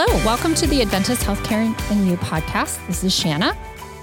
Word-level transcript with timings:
Hello, 0.00 0.24
welcome 0.24 0.54
to 0.54 0.64
the 0.68 0.80
Adventist 0.80 1.22
Healthcare 1.22 1.74
and 1.90 2.06
You 2.06 2.16
podcast. 2.18 2.86
This 2.86 3.02
is 3.02 3.12
Shanna. 3.12 3.58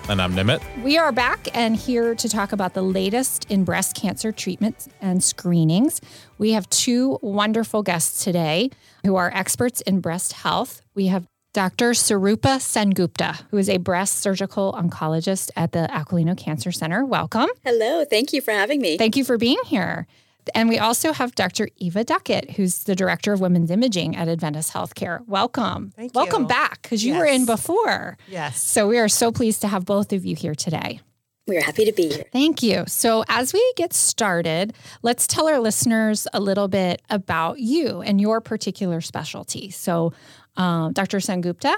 And 0.10 0.22
I'm 0.22 0.34
Nimeet. 0.34 0.62
We 0.84 0.98
are 0.98 1.14
back 1.14 1.48
and 1.54 1.74
here 1.74 2.14
to 2.16 2.28
talk 2.28 2.52
about 2.52 2.74
the 2.74 2.82
latest 2.82 3.50
in 3.50 3.64
breast 3.64 3.96
cancer 3.96 4.34
treatments 4.34 4.90
and 5.00 5.24
screenings. 5.24 6.02
We 6.38 6.52
have 6.52 6.70
two 6.70 7.18
wonderful 7.22 7.82
guests 7.82 8.26
today 8.26 8.72
who 9.06 9.16
are 9.16 9.32
experts 9.34 9.80
in 9.80 10.02
breast 10.02 10.34
health. 10.34 10.82
We 10.96 11.08
have 11.08 11.28
Dr. 11.54 11.92
Surupa 11.92 12.58
Sengupta, 12.60 13.46
who 13.52 13.58
is 13.58 13.70
a 13.70 13.78
breast 13.78 14.18
surgical 14.18 14.74
oncologist 14.74 15.50
at 15.56 15.72
the 15.72 15.88
Aquilino 15.94 16.38
Cancer 16.38 16.74
Center. 16.74 17.06
Welcome. 17.06 17.48
Hello. 17.64 18.04
Thank 18.04 18.34
you 18.34 18.42
for 18.42 18.52
having 18.52 18.82
me. 18.82 18.98
Thank 18.98 19.16
you 19.16 19.24
for 19.24 19.38
being 19.38 19.60
here. 19.66 20.08
And 20.54 20.70
we 20.70 20.78
also 20.78 21.14
have 21.14 21.34
Dr. 21.36 21.70
Eva 21.78 22.04
Duckett, 22.04 22.52
who's 22.52 22.84
the 22.84 22.96
director 22.96 23.34
of 23.34 23.42
women's 23.42 23.72
imaging 23.72 24.16
at 24.16 24.28
Adventist 24.28 24.74
Healthcare. 24.74 25.26
Welcome. 25.28 25.92
Thank 25.96 26.14
you. 26.14 26.20
Welcome 26.20 26.46
back 26.46 26.82
because 26.82 27.04
you 27.04 27.14
yes. 27.14 27.20
were 27.20 27.26
in 27.26 27.46
before. 27.46 28.18
Yes. 28.28 28.62
So 28.62 28.88
we 28.88 29.00
are 29.00 29.10
so 29.10 29.32
pleased 29.32 29.62
to 29.62 29.68
have 29.68 29.86
both 29.86 30.14
of 30.14 30.26
you 30.26 30.36
here 30.36 30.56
today. 30.56 31.00
We're 31.48 31.62
happy 31.62 31.86
to 31.86 31.92
be 31.92 32.10
here. 32.10 32.26
Thank 32.32 32.64
you. 32.64 32.86
So, 32.88 33.24
as 33.28 33.54
we 33.54 33.74
get 33.76 33.94
started, 33.94 34.74
let's 35.04 35.28
tell 35.28 35.48
our 35.48 35.60
listeners 35.60 36.28
a 36.34 36.40
little 36.40 36.68
bit 36.68 37.04
about 37.12 37.60
you 37.60 38.02
and 38.02 38.20
your 38.20 38.42
particular 38.42 39.00
specialty. 39.00 39.70
So, 39.70 40.14
um, 40.58 40.94
Dr. 40.94 41.20
Sengupta, 41.20 41.76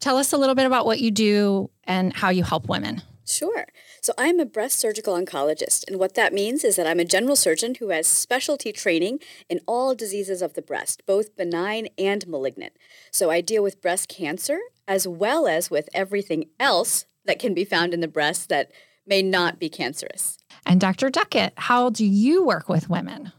tell 0.00 0.16
us 0.16 0.32
a 0.32 0.38
little 0.38 0.54
bit 0.54 0.64
about 0.64 0.86
what 0.86 0.98
you 0.98 1.10
do 1.10 1.70
and 1.84 2.14
how 2.14 2.30
you 2.30 2.42
help 2.42 2.68
women. 2.68 3.02
Sure. 3.24 3.66
So 4.00 4.12
I'm 4.18 4.40
a 4.40 4.44
breast 4.44 4.78
surgical 4.78 5.14
oncologist, 5.14 5.84
and 5.86 5.98
what 5.98 6.14
that 6.14 6.32
means 6.32 6.64
is 6.64 6.76
that 6.76 6.86
I'm 6.86 7.00
a 7.00 7.04
general 7.04 7.36
surgeon 7.36 7.76
who 7.76 7.90
has 7.90 8.06
specialty 8.06 8.72
training 8.72 9.20
in 9.48 9.60
all 9.66 9.94
diseases 9.94 10.42
of 10.42 10.54
the 10.54 10.62
breast, 10.62 11.02
both 11.06 11.36
benign 11.36 11.88
and 11.96 12.26
malignant. 12.26 12.72
So 13.10 13.30
I 13.30 13.40
deal 13.40 13.62
with 13.62 13.80
breast 13.80 14.08
cancer 14.08 14.58
as 14.88 15.06
well 15.06 15.46
as 15.46 15.70
with 15.70 15.88
everything 15.94 16.46
else 16.58 17.06
that 17.24 17.38
can 17.38 17.54
be 17.54 17.64
found 17.64 17.94
in 17.94 18.00
the 18.00 18.08
breast 18.08 18.48
that 18.48 18.72
may 19.06 19.22
not 19.22 19.58
be 19.58 19.68
cancerous. 19.68 20.38
And 20.66 20.80
Dr. 20.80 21.10
Duckett, 21.10 21.52
how 21.56 21.90
do 21.90 22.04
you 22.04 22.44
work 22.44 22.68
with 22.68 22.88
women? 22.88 23.32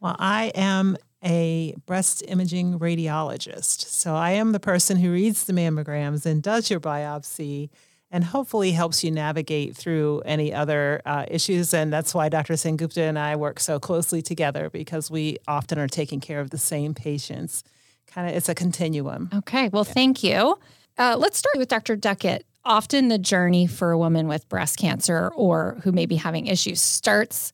Well, 0.00 0.16
I 0.18 0.52
am 0.54 0.96
a 1.24 1.74
breast 1.86 2.22
imaging 2.28 2.78
radiologist. 2.78 3.86
So 3.86 4.14
I 4.14 4.32
am 4.32 4.52
the 4.52 4.60
person 4.60 4.96
who 4.96 5.12
reads 5.12 5.44
the 5.44 5.52
mammograms 5.52 6.24
and 6.24 6.42
does 6.42 6.70
your 6.70 6.80
biopsy 6.80 7.70
and 8.10 8.24
hopefully 8.24 8.72
helps 8.72 9.04
you 9.04 9.10
navigate 9.10 9.76
through 9.76 10.22
any 10.24 10.52
other 10.52 11.02
uh, 11.04 11.26
issues. 11.28 11.74
And 11.74 11.92
that's 11.92 12.14
why 12.14 12.28
Dr. 12.28 12.54
Sengupta 12.54 13.08
and 13.08 13.18
I 13.18 13.36
work 13.36 13.60
so 13.60 13.78
closely 13.78 14.22
together 14.22 14.70
because 14.70 15.10
we 15.10 15.36
often 15.46 15.78
are 15.78 15.88
taking 15.88 16.20
care 16.20 16.40
of 16.40 16.50
the 16.50 16.58
same 16.58 16.94
patients. 16.94 17.64
Kind 18.06 18.30
of, 18.30 18.36
it's 18.36 18.48
a 18.48 18.54
continuum. 18.54 19.28
Okay, 19.34 19.68
well, 19.68 19.84
yeah. 19.86 19.92
thank 19.92 20.22
you. 20.22 20.58
Uh, 20.96 21.16
let's 21.18 21.38
start 21.38 21.56
with 21.58 21.68
Dr. 21.68 21.96
Duckett. 21.96 22.44
Often 22.64 23.08
the 23.08 23.18
journey 23.18 23.66
for 23.66 23.92
a 23.92 23.98
woman 23.98 24.26
with 24.26 24.48
breast 24.48 24.78
cancer 24.78 25.30
or 25.34 25.78
who 25.84 25.92
may 25.92 26.06
be 26.06 26.16
having 26.16 26.46
issues 26.46 26.80
starts 26.80 27.52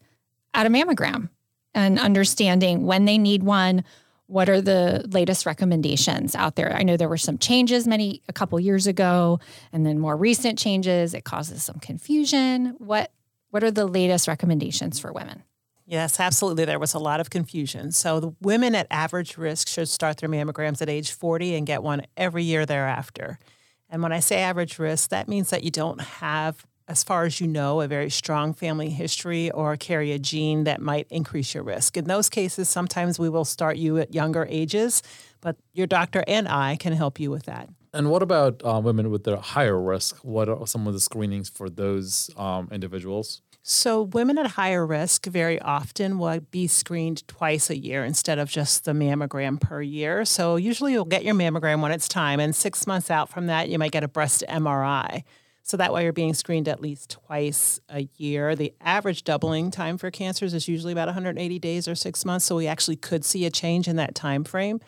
at 0.55 0.67
a 0.67 0.71
mammogram 0.71 1.29
and 1.75 1.99
understanding 1.99 2.87
when 2.87 3.05
they 3.05 3.19
need 3.19 3.43
one, 3.43 3.85
what 4.27 4.49
are 4.49 4.61
the 4.61 5.05
latest 5.11 5.47
recommendations 5.47 6.35
out 6.35 6.57
there? 6.57 6.75
I 6.75 6.83
know 6.83 6.97
there 6.97 7.09
were 7.09 7.17
some 7.17 7.39
changes 7.39 7.87
many 7.87 8.23
a 8.29 8.33
couple 8.33 8.59
years 8.59 8.87
ago 8.87 9.41
and 9.73 9.85
then 9.85 9.99
more 9.99 10.17
recent 10.17 10.59
changes. 10.59 11.15
It 11.15 11.25
causes 11.25 11.63
some 11.63 11.79
confusion. 11.79 12.75
What 12.79 13.11
what 13.51 13.63
are 13.63 13.71
the 13.71 13.87
latest 13.87 14.27
recommendations 14.27 14.99
for 14.99 15.13
women? 15.13 15.45
Yes, 15.87 16.19
absolutely. 16.19 16.65
There 16.65 16.79
was 16.79 16.95
a 16.95 16.99
lot 16.99 17.21
of 17.21 17.31
confusion. 17.31 17.93
So 17.93 18.19
the 18.19 18.35
women 18.41 18.75
at 18.75 18.87
average 18.91 19.37
risk 19.37 19.69
should 19.69 19.89
start 19.89 20.17
their 20.17 20.29
mammograms 20.29 20.83
at 20.83 20.89
age 20.89 21.13
40 21.13 21.55
and 21.55 21.67
get 21.67 21.83
one 21.83 22.03
every 22.17 22.43
year 22.43 22.67
thereafter. 22.67 23.39
And 23.91 24.03
when 24.03 24.11
I 24.11 24.21
say 24.21 24.41
average 24.41 24.79
risk, 24.79 25.11
that 25.11 25.29
means 25.29 25.51
that 25.51 25.63
you 25.63 25.71
don't 25.71 26.01
have 26.01 26.67
as 26.87 27.03
far 27.03 27.25
as 27.25 27.41
you 27.41 27.47
know, 27.47 27.81
a 27.81 27.89
very 27.89 28.11
strong 28.11 28.53
family 28.53 28.91
history 28.91 29.51
or 29.51 29.77
carry 29.77 30.13
a 30.13 30.19
gene 30.19 30.65
that 30.65 30.81
might 30.81 31.07
increase 31.11 31.55
your 31.55 31.63
risk. 31.63 31.97
In 31.97 32.05
those 32.05 32.29
cases, 32.29 32.69
sometimes 32.69 33.19
we 33.19 33.29
will 33.29 33.45
start 33.45 33.77
you 33.77 33.99
at 33.99 34.15
younger 34.15 34.47
ages, 34.51 35.03
but 35.41 35.57
your 35.73 35.87
doctor 35.87 36.25
and 36.27 36.47
I 36.47 36.77
can 36.77 36.93
help 36.93 37.19
you 37.19 37.31
with 37.31 37.45
that. 37.45 37.69
And 37.95 38.11
what 38.11 38.23
about 38.23 38.61
uh, 38.65 38.81
women 38.83 39.11
with 39.11 39.25
the 39.25 39.39
higher 39.39 39.81
risk? 39.81 40.17
What 40.25 40.49
are 40.49 40.67
some 40.67 40.87
of 40.87 40.93
the 40.93 41.01
screenings 41.01 41.49
for 41.49 41.71
those 41.71 42.29
um, 42.37 42.69
individuals? 42.73 43.41
So, 43.67 44.03
women 44.03 44.37
at 44.37 44.47
higher 44.49 44.85
risk 44.85 45.25
very 45.25 45.59
often 45.59 46.19
will 46.19 46.41
be 46.51 46.67
screened 46.67 47.27
twice 47.29 47.71
a 47.71 47.79
year 47.79 48.05
instead 48.05 48.39
of 48.39 48.51
just 48.51 48.85
the 48.85 48.93
mammogram 48.93 49.59
per 49.59 49.81
year. 49.81 50.27
So, 50.27 50.57
usually 50.57 50.93
you'll 50.93 51.07
get 51.07 51.25
your 51.25 51.35
mammogram 51.35 51.81
when 51.81 51.93
it's 51.93 52.09
time, 52.09 52.41
and 52.41 52.55
six 52.55 52.87
months 52.87 53.11
out 53.11 53.31
from 53.31 53.47
that, 53.47 53.71
you 53.71 53.79
might 53.79 53.93
get 53.93 54.05
a 54.05 54.09
breast 54.09 54.45
MRI. 54.51 55.23
So 55.67 55.79
that 55.79 55.95
way 55.95 56.05
you're 56.05 56.13
being 56.13 56.35
screened 56.35 56.69
at 56.69 56.83
least 56.83 57.09
twice 57.09 57.81
a 57.89 58.07
year. 58.19 58.55
The 58.55 58.75
average 58.83 59.25
doubling 59.25 59.71
time 59.71 59.97
for 59.97 60.11
cancers 60.11 60.53
is 60.53 60.69
usually 60.69 60.93
about 60.93 61.09
180 61.09 61.59
days 61.59 61.89
or 61.89 61.95
six 61.95 62.23
months. 62.27 62.45
So 62.45 62.55
we 62.55 62.67
actually 62.67 62.97
could 62.97 63.25
see 63.25 63.47
a 63.47 63.51
change 63.51 63.89
in 63.89 63.97
that 63.97 64.15
time 64.15 64.45
frame. 64.45 64.81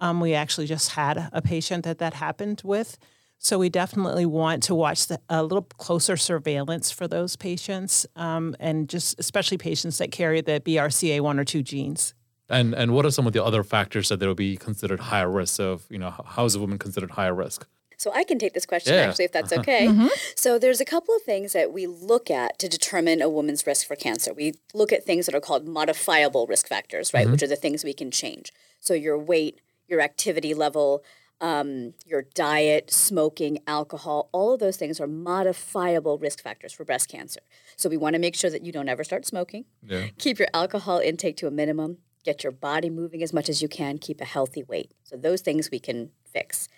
Um, 0.00 0.20
we 0.20 0.34
actually 0.34 0.66
just 0.66 0.90
had 0.90 1.28
a 1.32 1.40
patient 1.40 1.84
that 1.84 1.98
that 1.98 2.14
happened 2.14 2.62
with. 2.64 2.98
So 3.38 3.60
we 3.60 3.68
definitely 3.68 4.26
want 4.26 4.64
to 4.64 4.74
watch 4.74 5.06
the, 5.06 5.20
a 5.28 5.44
little 5.44 5.62
closer 5.62 6.16
surveillance 6.16 6.90
for 6.90 7.06
those 7.06 7.36
patients, 7.36 8.04
um, 8.16 8.56
and 8.58 8.88
just 8.88 9.20
especially 9.20 9.58
patients 9.58 9.98
that 9.98 10.10
carry 10.10 10.40
the 10.40 10.60
BRCA 10.60 11.20
one 11.20 11.38
or 11.38 11.44
two 11.44 11.62
genes. 11.62 12.14
And 12.50 12.74
and 12.74 12.92
what 12.92 13.06
are 13.06 13.12
some 13.12 13.28
of 13.28 13.32
the 13.34 13.44
other 13.44 13.62
factors 13.62 14.08
that 14.08 14.18
they 14.18 14.26
will 14.26 14.34
be 14.34 14.56
considered 14.56 14.98
higher 14.98 15.30
risk 15.30 15.60
of? 15.60 15.86
You 15.88 15.98
know, 15.98 16.10
how 16.10 16.44
is 16.46 16.56
a 16.56 16.58
woman 16.58 16.78
considered 16.78 17.12
higher 17.12 17.34
risk? 17.34 17.68
So 17.98 18.12
I 18.14 18.22
can 18.22 18.38
take 18.38 18.54
this 18.54 18.64
question 18.64 18.94
yeah. 18.94 19.00
actually, 19.00 19.24
if 19.26 19.32
that's 19.32 19.52
okay. 19.52 19.88
Mm-hmm. 19.88 20.06
So 20.36 20.56
there's 20.56 20.80
a 20.80 20.84
couple 20.84 21.14
of 21.16 21.22
things 21.22 21.52
that 21.52 21.72
we 21.72 21.86
look 21.88 22.30
at 22.30 22.58
to 22.60 22.68
determine 22.68 23.20
a 23.20 23.28
woman's 23.28 23.66
risk 23.66 23.86
for 23.88 23.96
cancer. 23.96 24.32
We 24.32 24.54
look 24.72 24.92
at 24.92 25.04
things 25.04 25.26
that 25.26 25.34
are 25.34 25.40
called 25.40 25.66
modifiable 25.66 26.46
risk 26.46 26.68
factors, 26.68 27.12
right, 27.12 27.24
mm-hmm. 27.24 27.32
which 27.32 27.42
are 27.42 27.48
the 27.48 27.56
things 27.56 27.82
we 27.82 27.92
can 27.92 28.12
change. 28.12 28.52
So 28.78 28.94
your 28.94 29.18
weight, 29.18 29.60
your 29.88 30.00
activity 30.00 30.54
level, 30.54 31.02
um, 31.40 31.94
your 32.06 32.22
diet, 32.34 32.92
smoking, 32.92 33.58
alcohol, 33.66 34.28
all 34.30 34.54
of 34.54 34.60
those 34.60 34.76
things 34.76 35.00
are 35.00 35.08
modifiable 35.08 36.18
risk 36.18 36.40
factors 36.40 36.72
for 36.72 36.84
breast 36.84 37.08
cancer. 37.08 37.40
So 37.76 37.88
we 37.88 37.96
want 37.96 38.14
to 38.14 38.20
make 38.20 38.36
sure 38.36 38.50
that 38.50 38.64
you 38.64 38.70
don't 38.70 38.88
ever 38.88 39.02
start 39.02 39.26
smoking. 39.26 39.64
Yeah. 39.82 40.06
Keep 40.18 40.38
your 40.38 40.48
alcohol 40.54 40.98
intake 40.98 41.36
to 41.38 41.48
a 41.48 41.50
minimum. 41.50 41.98
Get 42.24 42.44
your 42.44 42.52
body 42.52 42.90
moving 42.90 43.24
as 43.24 43.32
much 43.32 43.48
as 43.48 43.60
you 43.60 43.68
can. 43.68 43.98
Keep 43.98 44.20
a 44.20 44.24
healthy 44.24 44.62
weight. 44.62 44.92
So 45.02 45.16
those 45.16 45.40
things 45.40 45.70
we 45.70 45.80
can 45.80 46.10
fix. 46.24 46.68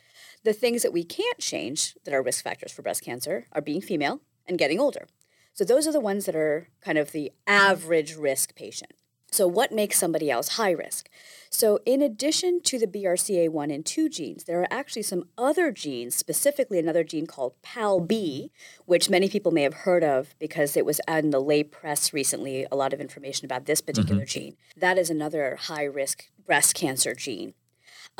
The 0.45 0.53
things 0.53 0.83
that 0.83 0.93
we 0.93 1.05
can't 1.05 1.39
change 1.39 1.97
that 2.05 2.15
are 2.15 2.23
risk 2.23 2.43
factors 2.43 2.73
for 2.73 2.83
breast 2.83 3.05
cancer 3.05 3.47
are 3.53 3.61
being 3.61 3.81
female 3.81 4.21
and 4.47 4.59
getting 4.59 4.81
older. 4.81 5.07
So 5.53 5.65
those 5.65 5.87
are 5.87 5.93
the 5.93 6.01
ones 6.01 6.27
that 6.27 6.37
are 6.37 6.69
kind 6.81 6.97
of 6.97 7.13
the 7.13 7.33
average 7.47 8.15
risk 8.15 8.55
patient. 8.55 8.93
So, 9.33 9.47
what 9.47 9.71
makes 9.71 9.97
somebody 9.97 10.29
else 10.29 10.57
high 10.57 10.73
risk? 10.73 11.09
So, 11.51 11.79
in 11.87 12.03
addition 12.03 12.61
to 12.63 12.79
the 12.81 12.87
BRCA1 12.89 13.73
and 13.73 13.87
2 13.87 14.09
genes, 14.09 14.45
there 14.45 14.61
are 14.61 14.67
actually 14.73 15.03
some 15.03 15.25
other 15.39 15.71
genes, 15.71 16.17
specifically 16.17 16.81
another 16.81 17.05
gene 17.05 17.27
called 17.27 17.55
PALB, 17.63 18.51
which 18.87 19.09
many 19.09 19.29
people 19.29 19.53
may 19.53 19.63
have 19.63 19.75
heard 19.75 20.03
of 20.03 20.35
because 20.41 20.77
it 20.77 20.85
was 20.85 21.01
in 21.07 21.31
the 21.31 21.41
lay 21.41 21.63
press 21.63 22.13
recently, 22.13 22.67
a 22.73 22.77
lot 22.77 22.93
of 22.93 23.01
information 23.01 23.45
about 23.45 23.67
this 23.67 23.81
particular 23.81 24.23
mm-hmm. 24.23 24.41
gene. 24.41 24.57
That 24.77 24.99
is 24.99 25.11
another 25.11 25.57
high 25.57 25.85
risk 25.85 26.29
breast 26.45 26.75
cancer 26.75 27.15
gene. 27.15 27.55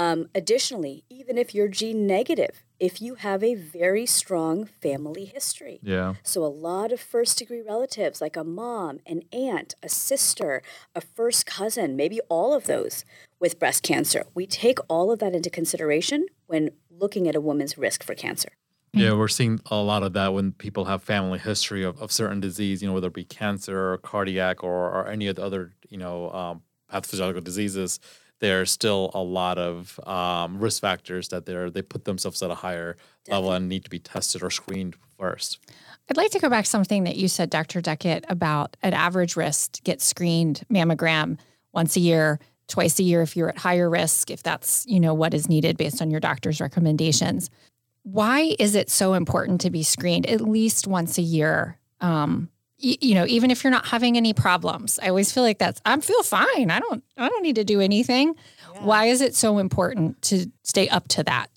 Um, 0.01 0.31
additionally, 0.35 1.05
even 1.11 1.37
if 1.37 1.55
you're 1.55 1.69
gene 1.69 2.07
negative, 2.07 2.65
if 2.79 3.03
you 3.03 3.17
have 3.17 3.45
a 3.45 3.55
very 3.55 4.07
strong 4.07 4.65
family 4.65 5.27
history. 5.27 5.79
Yeah. 5.83 6.15
So 6.23 6.43
a 6.43 6.49
lot 6.49 6.91
of 6.91 6.99
first 7.03 7.37
degree 7.37 7.61
relatives, 7.61 8.23
like 8.23 8.35
a 8.35 8.43
mom, 8.43 9.01
an 9.05 9.21
aunt, 9.31 9.75
a 9.83 9.91
sister, 9.91 10.63
a 10.95 11.03
first 11.03 11.45
cousin, 11.45 11.97
maybe 11.97 12.19
all 12.31 12.55
of 12.55 12.65
those 12.65 13.05
with 13.39 13.59
breast 13.59 13.83
cancer. 13.83 14.25
We 14.35 14.47
take 14.47 14.79
all 14.89 15.13
of 15.13 15.19
that 15.19 15.35
into 15.35 15.51
consideration 15.51 16.25
when 16.47 16.71
looking 16.91 17.29
at 17.29 17.37
a 17.37 17.41
woman's 17.41 17.77
risk 17.77 18.03
for 18.03 18.15
cancer. 18.15 18.53
Yeah, 18.95 19.13
we're 19.13 19.29
seeing 19.29 19.61
a 19.67 19.77
lot 19.77 20.03
of 20.03 20.15
that 20.15 20.33
when 20.33 20.53
people 20.53 20.87
have 20.87 21.03
family 21.03 21.39
history 21.39 21.85
of, 21.85 22.01
of 22.01 22.11
certain 22.11 22.41
disease, 22.41 22.81
you 22.81 22.89
know, 22.89 22.95
whether 22.95 23.09
it 23.09 23.13
be 23.13 23.25
cancer 23.25 23.93
or 23.93 23.99
cardiac 23.99 24.65
or, 24.65 24.91
or 24.91 25.09
any 25.09 25.27
of 25.27 25.37
the 25.37 25.45
other, 25.45 25.75
you 25.91 25.99
know, 25.99 26.31
um, 26.33 26.63
pathophysiological 26.91 27.45
diseases 27.45 28.01
there's 28.41 28.71
still 28.71 29.11
a 29.15 29.23
lot 29.23 29.59
of 29.59 30.01
um, 30.07 30.59
risk 30.59 30.81
factors 30.81 31.29
that 31.29 31.47
they're 31.47 31.71
they 31.71 31.83
put 31.83 32.05
themselves 32.05 32.43
at 32.43 32.51
a 32.51 32.55
higher 32.55 32.97
Definitely. 33.25 33.33
level 33.33 33.53
and 33.53 33.69
need 33.69 33.85
to 33.85 33.91
be 33.91 33.99
tested 33.99 34.43
or 34.43 34.51
screened 34.51 34.97
first. 35.19 35.61
I'd 36.09 36.17
like 36.17 36.33
to 36.33 36.41
go 36.41 36.49
back 36.49 36.65
to 36.65 36.71
something 36.71 37.05
that 37.05 37.17
you 37.17 37.29
said, 37.29 37.51
Dr. 37.51 37.81
Duckett, 37.81 38.25
about 38.29 38.77
an 38.83 38.95
average 38.95 39.37
risk 39.37 39.83
get 39.85 40.01
screened 40.01 40.63
mammogram 40.73 41.39
once 41.73 41.95
a 41.97 42.01
year, 42.01 42.41
twice 42.67 42.99
a 42.99 43.05
year 43.05 43.23
if 43.23 43.37
you're 43.37 43.51
at 43.51 43.59
higher 43.59 43.89
risk, 43.89 44.31
if 44.31 44.43
that's 44.43 44.85
you 44.87 44.99
know 44.99 45.15
what 45.15 45.35
is 45.35 45.49
needed 45.49 45.77
based 45.77 46.03
on 46.03 46.11
your 46.11 46.21
doctor's 46.21 46.61
recommendations. 46.61 47.51
Why 48.03 48.57
is 48.59 48.75
it 48.75 48.91
so 48.91 49.13
important 49.13 49.61
to 49.61 49.71
be 49.71 49.83
screened 49.83 50.27
at 50.27 50.41
least 50.41 50.87
once 50.87 51.19
a 51.19 51.23
year? 51.23 51.79
Um, 52.01 52.49
you 52.83 53.15
know 53.15 53.27
even 53.27 53.51
if 53.51 53.63
you're 53.63 53.71
not 53.71 53.87
having 53.87 54.17
any 54.17 54.33
problems 54.33 54.99
i 55.03 55.09
always 55.09 55.31
feel 55.33 55.43
like 55.43 55.59
that's 55.59 55.81
i 55.85 55.99
feel 56.01 56.23
fine 56.23 56.71
i 56.71 56.81
don't 56.81 57.05
i 57.17 57.29
don't 57.29 57.43
need 57.43 57.57
to 57.57 57.65
do 57.65 57.81
anything 57.81 58.35
yeah. 58.75 58.85
why 58.85 59.05
is 59.07 59.21
it 59.21 59.35
so 59.35 59.59
important 59.59 60.21
to 60.23 60.47
stay 60.63 60.89
up 60.89 61.07
to 61.09 61.23
that 61.23 61.51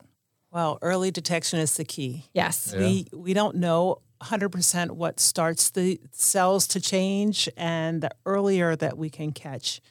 Well, 0.53 0.77
early 0.83 1.09
detection 1.09 1.59
is 1.59 1.77
the 1.77 1.83
key. 1.83 2.25
Yes. 2.33 2.73
Yeah. 2.73 2.79
We 2.79 3.07
we 3.11 3.33
don't 3.33 3.55
know 3.55 4.01
100% 4.21 4.91
what 4.91 5.19
starts 5.19 5.71
the 5.71 5.99
cells 6.11 6.67
to 6.67 6.79
change 6.79 7.49
and 7.57 8.01
the 8.01 8.11
earlier 8.25 8.75
that 8.75 8.97
we 8.97 9.09
can 9.09 9.31
catch 9.31 9.81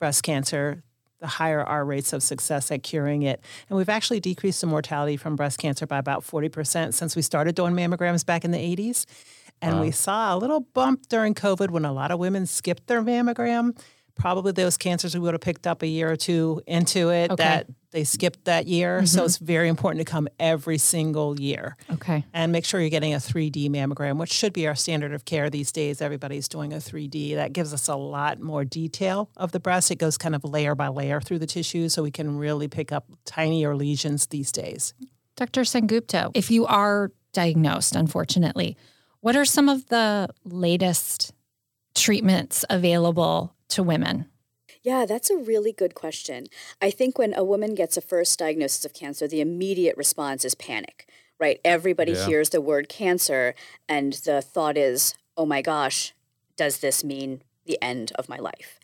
breast 0.00 0.22
cancer, 0.22 0.82
the 1.20 1.26
higher 1.26 1.62
our 1.62 1.84
rates 1.84 2.12
of 2.12 2.22
success 2.22 2.70
at 2.70 2.82
curing 2.82 3.22
it. 3.22 3.40
And 3.68 3.76
we've 3.76 3.88
actually 3.88 4.20
decreased 4.20 4.60
the 4.60 4.66
mortality 4.66 5.16
from 5.16 5.36
breast 5.36 5.58
cancer 5.58 5.86
by 5.86 5.98
about 5.98 6.22
40% 6.24 6.94
since 6.94 7.14
we 7.14 7.22
started 7.22 7.54
doing 7.54 7.74
mammograms 7.74 8.24
back 8.24 8.44
in 8.44 8.50
the 8.50 8.58
80s. 8.58 9.04
And 9.62 9.76
Wow. 9.76 9.82
we 9.82 9.90
saw 9.90 10.34
a 10.34 10.38
little 10.38 10.60
bump 10.60 11.08
during 11.08 11.34
COVID 11.34 11.70
when 11.70 11.84
a 11.84 11.92
lot 11.92 12.10
of 12.10 12.18
women 12.18 12.46
skipped 12.46 12.86
their 12.86 13.02
mammogram. 13.02 13.76
Probably 14.14 14.52
those 14.52 14.78
cancers 14.78 15.12
we 15.14 15.20
would 15.20 15.34
have 15.34 15.42
picked 15.42 15.66
up 15.66 15.82
a 15.82 15.86
year 15.86 16.10
or 16.10 16.16
two 16.16 16.62
into 16.66 17.10
it 17.10 17.30
Okay. 17.30 17.42
that 17.42 17.66
they 17.90 18.02
skipped 18.04 18.46
that 18.46 18.66
year. 18.66 19.04
So 19.04 19.18
mm-hmm. 19.18 19.26
it's 19.26 19.36
very 19.38 19.68
important 19.68 20.06
to 20.06 20.10
come 20.10 20.26
every 20.40 20.78
single 20.78 21.38
year 21.38 21.76
Okay. 21.92 22.24
and 22.32 22.50
make 22.50 22.64
sure 22.64 22.80
you're 22.80 22.88
getting 22.88 23.12
a 23.12 23.18
3D 23.18 23.68
mammogram, 23.68 24.16
which 24.18 24.32
should 24.32 24.54
be 24.54 24.66
our 24.66 24.74
standard 24.74 25.12
of 25.12 25.26
care 25.26 25.50
these 25.50 25.70
days. 25.70 26.00
Everybody's 26.00 26.48
doing 26.48 26.72
a 26.72 26.76
3D. 26.76 27.34
That 27.34 27.52
gives 27.52 27.74
us 27.74 27.88
a 27.88 27.94
lot 27.96 28.40
more 28.40 28.64
detail 28.64 29.28
of 29.36 29.52
the 29.52 29.60
breast. 29.60 29.90
It 29.90 29.96
goes 29.96 30.16
kind 30.16 30.34
of 30.34 30.44
layer 30.44 30.74
by 30.74 30.88
layer 30.88 31.20
through 31.20 31.40
the 31.40 31.46
tissue, 31.46 31.88
so 31.90 32.02
we 32.02 32.10
can 32.10 32.38
really 32.38 32.68
pick 32.68 32.92
up 32.92 33.06
tinier 33.26 33.76
lesions 33.76 34.26
these 34.28 34.50
days. 34.50 34.94
Dr. 35.36 35.62
Sengupta, 35.62 36.30
if 36.34 36.50
you 36.50 36.64
are 36.64 37.12
diagnosed, 37.34 37.94
unfortunately, 37.96 38.78
what 39.26 39.34
are 39.34 39.44
some 39.44 39.68
of 39.68 39.86
the 39.86 40.28
latest 40.44 41.34
treatments 41.96 42.64
available 42.70 43.52
to 43.66 43.82
women? 43.82 44.26
Yeah, 44.84 45.04
that's 45.04 45.30
a 45.30 45.36
really 45.36 45.72
good 45.72 45.96
question. 45.96 46.46
I 46.80 46.92
think 46.92 47.18
when 47.18 47.34
a 47.34 47.42
woman 47.42 47.74
gets 47.74 47.96
a 47.96 48.00
first 48.00 48.38
diagnosis 48.38 48.84
of 48.84 48.94
cancer, 48.94 49.26
the 49.26 49.40
immediate 49.40 49.96
response 49.96 50.44
is 50.44 50.54
panic, 50.54 51.08
right? 51.40 51.60
Everybody 51.64 52.12
Yeah. 52.12 52.24
hears 52.24 52.50
the 52.50 52.60
word 52.60 52.88
cancer, 52.88 53.56
and 53.88 54.12
the 54.12 54.40
thought 54.40 54.78
is, 54.78 55.16
oh 55.36 55.44
my 55.44 55.60
gosh, 55.60 56.14
does 56.54 56.78
this 56.78 57.02
mean 57.02 57.42
the 57.64 57.82
end 57.82 58.12
of 58.14 58.28
my 58.28 58.38
life? 58.38 58.78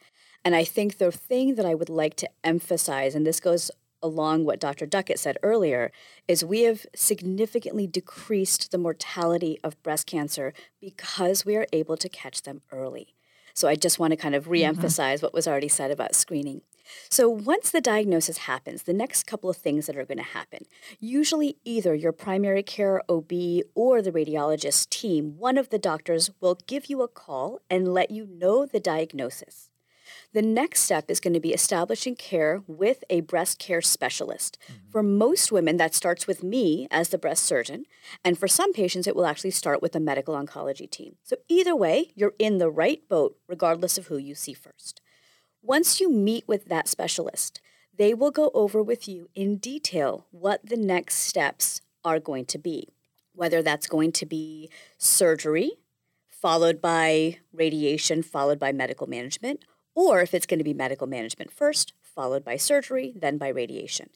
And 0.45 0.57
I 0.57 0.65
think 0.65 0.99
the 0.99 1.13
thing 1.13 1.55
that 1.55 1.67
I 1.67 1.77
would 1.77 1.89
like 1.89 2.17
to 2.17 2.29
emphasize, 2.43 3.15
and 3.15 3.25
this 3.25 3.39
goes 3.39 3.71
along 4.03 4.45
what 4.45 4.61
Dr. 4.61 4.87
Duckett 4.87 5.19
said 5.19 5.39
earlier, 5.43 5.93
is 6.27 6.45
we 6.45 6.63
have 6.63 6.87
significantly 6.95 7.87
decreased 7.87 8.71
the 8.71 8.79
mortality 8.79 9.59
of 9.63 9.83
breast 9.83 10.07
cancer 10.07 10.53
because 10.81 11.45
we 11.45 11.57
are 11.57 11.67
able 11.73 11.97
to 11.97 12.09
catch 12.09 12.43
them 12.43 12.63
early. 12.71 13.15
So 13.55 13.69
I 13.69 13.75
just 13.75 13.99
want 13.99 14.13
to 14.13 14.17
kind 14.17 14.35
of 14.35 14.45
mm-hmm. 14.45 14.53
reemphasize 14.53 15.23
what 15.23 15.35
was 15.35 15.47
already 15.47 15.69
said 15.69 15.91
about 15.91 16.15
screening. 16.15 16.63
So 17.09 17.29
once 17.29 17.71
the 17.71 17.81
diagnosis 17.81 18.39
happens, 18.39 18.83
the 18.83 18.93
next 18.93 19.27
couple 19.27 19.49
of 19.49 19.57
things 19.57 19.87
that 19.87 19.97
are 19.97 20.05
going 20.05 20.19
to 20.19 20.25
happen. 20.25 20.67
Usually 20.99 21.57
either 21.65 21.95
your 21.95 22.13
primary 22.13 22.63
care 22.63 23.03
OB 23.09 23.33
or 23.75 24.03
the 24.03 24.13
radiologist 24.13 24.91
team, 24.91 25.39
one 25.39 25.57
of 25.57 25.71
the 25.71 25.79
doctors 25.79 26.31
will 26.41 26.59
give 26.67 26.87
you 26.87 27.03
a 27.03 27.09
call 27.09 27.61
and 27.71 27.93
let 27.93 28.11
you 28.11 28.27
know 28.27 28.67
the 28.67 28.81
diagnosis. 28.81 29.71
The 30.35 30.43
next 30.43 30.81
step 30.81 31.11
is 31.11 31.21
going 31.21 31.35
to 31.35 31.41
be 31.41 31.53
establishing 31.53 32.17
care 32.17 32.63
with 32.67 33.05
a 33.11 33.21
breast 33.21 33.59
care 33.59 33.83
specialist. 33.83 34.57
Mm-hmm. 34.65 34.91
For 34.91 35.03
most 35.03 35.53
women, 35.53 35.77
that 35.77 35.95
starts 35.95 36.27
with 36.27 36.43
me 36.43 36.89
as 36.91 37.11
the 37.11 37.19
breast 37.19 37.45
surgeon, 37.45 37.85
and 38.25 38.39
for 38.39 38.49
some 38.49 38.73
patients, 38.73 39.07
it 39.07 39.15
will 39.15 39.27
actually 39.27 39.51
start 39.51 39.83
with 39.83 39.95
a 39.95 40.01
medical 40.01 40.35
oncology 40.35 40.91
team. 40.91 41.17
So, 41.23 41.37
either 41.49 41.77
way, 41.77 42.13
you're 42.15 42.35
in 42.39 42.57
the 42.57 42.71
right 42.71 43.07
boat, 43.11 43.37
regardless 43.47 43.99
of 43.99 44.07
who 44.07 44.17
you 44.17 44.35
see 44.35 44.55
first. 44.55 45.03
Once 45.61 46.01
you 46.01 46.11
meet 46.11 46.49
with 46.49 46.65
that 46.65 46.89
specialist, 46.89 47.61
they 47.95 48.15
will 48.15 48.31
go 48.31 48.51
over 48.55 48.83
with 48.83 49.07
you 49.07 49.29
in 49.35 49.59
detail 49.59 50.27
what 50.31 50.65
the 50.65 50.79
next 50.79 51.17
steps 51.17 51.83
are 52.05 52.19
going 52.19 52.47
to 52.47 52.59
be, 52.59 52.89
whether 53.35 53.63
that's 53.63 53.87
going 53.87 54.13
to 54.13 54.25
be 54.25 54.71
surgery, 54.97 55.73
followed 56.27 56.81
by 56.81 57.39
radiation, 57.53 58.23
followed 58.23 58.59
by 58.59 58.73
medical 58.73 59.07
management, 59.07 59.63
or 59.95 60.21
if 60.21 60.35
it's 60.35 60.47
going 60.47 60.59
to 60.59 60.65
be 60.65 60.75
medical 60.75 61.07
management 61.07 61.51
first, 61.51 61.93
followed 62.03 62.45
by 62.45 62.57
surgery, 62.57 63.13
then 63.17 63.39
by 63.39 63.49
radiation. 63.49 64.11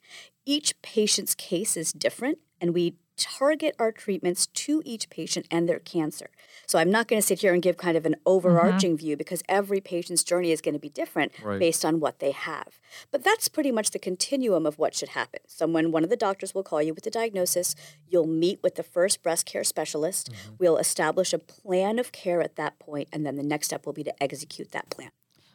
Each 0.45 0.79
patient's 0.81 1.35
case 1.35 1.75
is 1.75 1.91
different, 1.91 2.39
and 2.61 2.73
we 2.73 2.95
target 3.17 3.75
our 3.79 3.91
treatments 3.91 4.47
to 4.47 4.81
each 4.85 5.09
patient 5.09 5.47
and 5.49 5.67
their 5.67 5.79
cancer. 5.79 6.29
So 6.67 6.77
I'm 6.77 6.91
not 6.91 7.07
going 7.07 7.19
to 7.19 7.25
sit 7.25 7.39
here 7.39 7.53
and 7.53 7.61
give 7.61 7.75
kind 7.75 7.97
of 7.97 8.05
an 8.05 8.13
mm-hmm. 8.13 8.21
overarching 8.25 8.97
view 8.97 9.17
because 9.17 9.43
every 9.49 9.81
patient's 9.81 10.23
journey 10.23 10.51
is 10.51 10.61
going 10.61 10.73
to 10.73 10.79
be 10.79 10.89
different 10.89 11.31
Right. 11.43 11.59
based 11.59 11.83
on 11.83 11.99
what 11.99 12.19
they 12.19 12.31
have. 12.31 12.79
But 13.11 13.23
that's 13.23 13.47
pretty 13.47 13.71
much 13.71 13.91
the 13.91 13.99
continuum 13.99 14.65
of 14.65 14.77
what 14.77 14.93
should 14.93 15.09
happen. 15.09 15.41
Someone, 15.47 15.91
one 15.91 16.03
of 16.03 16.09
the 16.09 16.15
doctors 16.15 16.53
will 16.53 16.63
call 16.63 16.81
you 16.81 16.93
with 16.93 17.03
the 17.03 17.09
diagnosis. 17.09 17.75
You'll 18.07 18.27
meet 18.27 18.59
with 18.61 18.75
the 18.75 18.83
first 18.83 19.23
breast 19.23 19.45
care 19.45 19.63
specialist. 19.63 20.31
Mm-hmm. 20.31 20.55
We'll 20.59 20.77
establish 20.77 21.33
a 21.33 21.39
plan 21.39 21.99
of 21.99 22.11
care 22.11 22.41
at 22.41 22.55
that 22.55 22.79
point, 22.79 23.09
and 23.11 23.25
then 23.25 23.35
the 23.35 23.43
next 23.43 23.67
step 23.67 23.85
will 23.85 23.93
be 23.93 24.03
to 24.03 24.23
execute 24.23 24.71
that 24.71 24.89
plan. 24.89 25.09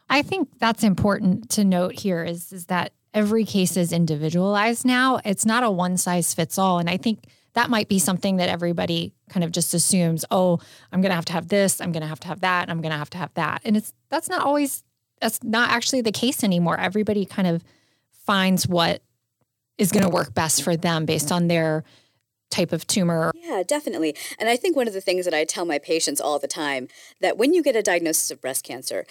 I 0.09 0.21
think 0.21 0.49
that's 0.59 0.83
important 0.83 1.49
to 1.51 1.63
note 1.63 1.99
here 1.99 2.23
is, 2.23 2.51
is 2.51 2.67
that 2.67 2.93
every 3.13 3.45
case 3.45 3.77
is 3.77 3.93
individualized 3.93 4.85
now. 4.85 5.19
It's 5.23 5.45
not 5.45 5.63
a 5.63 5.71
one 5.71 5.97
size 5.97 6.33
fits 6.33 6.57
all. 6.57 6.79
And 6.79 6.89
I 6.89 6.97
think 6.97 7.25
that 7.53 7.69
might 7.69 7.87
be 7.87 7.99
something 7.99 8.37
that 8.37 8.49
everybody 8.49 9.13
kind 9.29 9.43
of 9.43 9.51
just 9.51 9.73
assumes, 9.73 10.25
oh, 10.31 10.59
I'm 10.91 11.01
going 11.01 11.11
to 11.11 11.15
have 11.15 11.25
to 11.25 11.33
have 11.33 11.47
this, 11.47 11.79
I'm 11.79 11.91
going 11.91 12.01
to 12.01 12.07
have 12.07 12.19
to 12.21 12.27
have 12.27 12.41
that, 12.41 12.69
I'm 12.69 12.81
going 12.81 12.91
to 12.91 12.97
have 12.97 13.09
to 13.11 13.17
have 13.17 13.33
that. 13.35 13.61
And 13.63 13.77
it's 13.77 13.93
that's 14.09 14.29
not 14.29 14.43
always 14.43 14.83
that's 15.21 15.41
not 15.43 15.69
actually 15.69 16.01
the 16.01 16.11
case 16.11 16.43
anymore. 16.43 16.79
Everybody 16.79 17.25
kind 17.25 17.47
of 17.47 17.63
finds 18.11 18.67
what 18.67 19.01
is 19.77 19.91
going 19.91 20.03
to 20.03 20.09
work 20.09 20.33
best 20.33 20.63
for 20.63 20.75
them 20.75 21.05
based 21.05 21.31
on 21.31 21.47
their 21.47 21.83
type 22.49 22.71
of 22.71 22.85
tumor. 22.85 23.31
Yeah, 23.35 23.63
definitely. 23.65 24.15
And 24.39 24.47
I 24.47 24.55
think 24.55 24.75
one 24.75 24.87
of 24.87 24.93
the 24.93 25.01
things 25.01 25.25
that 25.25 25.33
I 25.33 25.43
tell 25.43 25.65
my 25.65 25.79
patients 25.79 26.21
all 26.21 26.37
the 26.39 26.47
time 26.47 26.87
that 27.19 27.37
when 27.37 27.53
you 27.53 27.63
get 27.63 27.75
a 27.75 27.81
diagnosis 27.81 28.29
of 28.31 28.41
breast 28.41 28.63
cancer, 28.63 29.05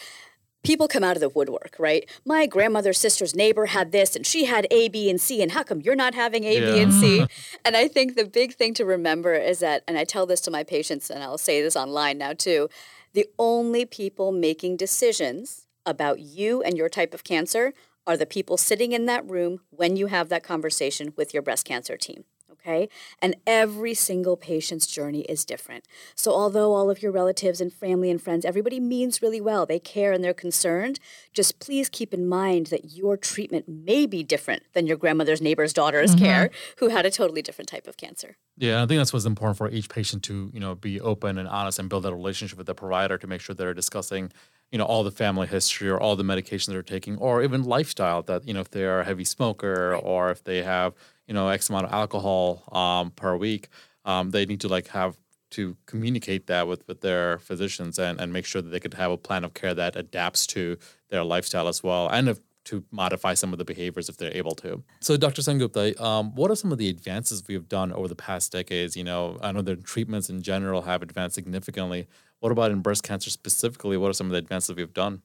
people 0.63 0.89
come 0.89 1.03
out 1.05 1.17
of 1.17 1.21
the 1.21 1.29
woodwork, 1.29 1.77
right? 1.79 2.09
My 2.25 2.47
grandmother's 2.47 2.99
sister's 2.99 3.35
neighbor 3.35 3.67
had 3.67 3.93
this 3.93 4.15
and 4.17 4.27
she 4.27 4.45
had 4.45 4.67
A, 4.71 4.89
B, 4.89 5.11
and 5.11 5.21
C, 5.21 5.43
and 5.43 5.53
how 5.53 5.63
come 5.63 5.81
you're 5.81 5.97
not 5.97 6.15
having 6.15 6.45
A, 6.45 6.61
B, 6.61 6.67
Yeah. 6.67 6.83
and 6.83 6.93
C? 6.93 7.27
and 7.65 7.77
I 7.77 7.89
think 7.89 8.15
the 8.15 8.25
big 8.25 8.55
thing 8.55 8.75
to 8.75 8.85
remember 8.85 9.35
is 9.35 9.59
that, 9.61 9.83
and 9.89 9.99
I 9.99 10.05
tell 10.05 10.27
this 10.27 10.41
to 10.43 10.51
my 10.51 10.65
patients 10.65 11.11
and 11.11 11.23
I'll 11.23 11.39
say 11.39 11.63
this 11.63 11.77
online 11.77 12.19
now 12.19 12.33
too, 12.33 12.69
the 13.13 13.27
only 13.39 13.85
people 13.85 14.33
making 14.33 14.77
decisions 14.77 15.67
about 15.85 16.21
you 16.21 16.63
and 16.63 16.77
your 16.77 16.89
type 16.89 17.13
of 17.13 17.25
cancer 17.25 17.75
are 18.07 18.17
the 18.17 18.27
people 18.27 18.57
sitting 18.57 18.93
in 18.93 19.07
that 19.07 19.29
room 19.29 19.61
when 19.71 19.97
you 19.97 20.07
have 20.07 20.29
that 20.29 20.43
conversation 20.43 21.13
with 21.17 21.33
your 21.33 21.43
breast 21.43 21.65
cancer 21.65 21.97
team. 21.97 22.25
Okay. 22.65 22.89
And 23.21 23.35
every 23.45 23.93
single 23.93 24.37
patient's 24.37 24.87
journey 24.87 25.23
is 25.23 25.45
different. 25.45 25.85
So, 26.15 26.31
although 26.33 26.73
all 26.73 26.91
of 26.91 27.03
your 27.03 27.11
relatives 27.11 27.61
and 27.61 27.73
family 27.73 28.09
and 28.09 28.23
friends, 28.23 28.45
everybody 28.45 28.79
means 28.79 29.21
really 29.21 29.41
well, 29.41 29.67
they 29.67 29.81
care 29.81 30.13
and 30.13 30.23
they're 30.23 30.33
concerned, 30.33 31.01
just 31.33 31.59
please 31.59 31.89
keep 31.89 32.15
in 32.15 32.29
mind 32.29 32.67
that 32.67 32.93
your 32.93 33.17
treatment 33.17 33.69
may 33.69 34.07
be 34.07 34.23
different 34.23 34.63
than 34.75 34.87
your 34.87 34.97
grandmother's 34.97 35.43
neighbor's 35.43 35.73
daughter's 35.73 36.15
mm-hmm. 36.15 36.25
care 36.25 36.51
who 36.77 36.89
had 36.89 37.05
a 37.05 37.11
totally 37.11 37.43
different 37.43 37.69
type 37.69 37.89
of 37.89 37.97
cancer. 37.97 38.37
Yeah, 38.57 38.83
I 38.83 38.87
think 38.87 39.01
that's 39.01 39.13
what's 39.13 39.25
important 39.25 39.59
for 39.59 39.69
each 39.69 39.89
patient 39.89 40.23
to, 40.25 40.51
you 40.55 40.61
know, 40.61 40.77
be 40.77 41.01
open 41.01 41.39
and 41.39 41.49
honest 41.49 41.81
and 41.81 41.89
build 41.89 42.05
that 42.05 42.15
relationship 42.15 42.59
with 42.59 42.69
the 42.69 42.75
provider 42.75 43.19
to 43.19 43.27
make 43.27 43.41
sure 43.41 43.55
they're 43.55 43.75
discussing, 43.75 44.31
you 44.73 44.79
know, 44.79 44.85
all 44.85 45.05
the 45.05 45.11
family 45.11 45.47
history 45.47 45.89
or 45.89 46.01
all 46.01 46.17
the 46.17 46.25
medications 46.25 46.67
they're 46.67 46.83
taking, 46.83 47.17
or 47.19 47.43
even 47.43 47.63
lifestyle 47.63 48.23
that, 48.23 48.49
you 48.49 48.55
know, 48.55 48.61
if 48.61 48.71
they 48.71 48.85
are 48.85 49.01
a 49.01 49.05
heavy 49.05 49.25
smoker 49.25 49.95
or 49.95 50.31
if 50.31 50.43
they 50.43 50.63
have, 50.63 50.95
you 51.27 51.35
know, 51.35 51.49
X 51.49 51.69
amount 51.69 51.87
of 51.87 51.93
alcohol 51.93 52.65
um, 52.73 53.11
per 53.11 53.37
week, 53.37 53.69
um, 54.05 54.31
they 54.31 54.47
need 54.47 54.61
to 54.63 54.69
like 54.69 54.89
have 54.89 55.17
to 55.51 55.77
communicate 55.85 56.47
that 56.47 56.67
with, 56.67 56.87
with 56.89 57.03
their 57.03 57.39
physicians 57.39 57.99
and, 57.99 58.19
and 58.19 58.33
make 58.33 58.47
sure 58.47 58.63
that 58.63 58.71
they 58.71 58.81
could 58.81 58.95
have 58.95 59.11
a 59.11 59.19
plan 59.19 59.45
of 59.45 59.53
care 59.53 59.75
that 59.75 59.95
adapts 59.95 60.47
to 60.47 60.79
their 61.11 61.23
lifestyle 61.23 61.69
as 61.69 61.83
well. 61.83 62.09
And 62.09 62.31
if 62.31 62.41
to 62.65 62.85
modify 62.91 63.35
some 63.35 63.53
of 63.53 63.59
the 63.59 63.65
behaviors 63.65 64.09
if 64.09 64.17
they're 64.17 64.37
able 64.37 64.55
to. 64.55 64.83
So, 65.01 65.17
Dr. 65.17 65.43
Sengupta, 65.43 66.01
um, 66.01 66.35
what 66.35 66.51
are 66.51 66.55
some 66.55 66.71
of 66.71 66.79
the 66.79 66.89
advances 66.89 67.43
we've 67.49 67.69
done 67.69 67.93
over 67.93 68.09
the 68.09 68.15
past 68.15 68.53
decades? 68.53 68.97
You 68.97 69.05
know, 69.05 69.39
I 69.43 69.53
know 69.53 69.63
the 69.63 69.77
treatments 69.77 70.31
in 70.31 70.43
general 70.43 70.83
have 70.83 71.03
advanced 71.03 71.35
significantly. 71.35 72.07
What 72.43 72.51
about 72.51 72.73
in 72.73 72.81
breast 72.81 73.05
cancer 73.05 73.31
specifically? 73.31 73.97
What 73.97 74.11
are 74.11 74.13
some 74.13 74.27
of 74.27 74.33
the 74.33 74.39
advances 74.39 74.75
we've 74.75 74.93
done? 74.93 75.23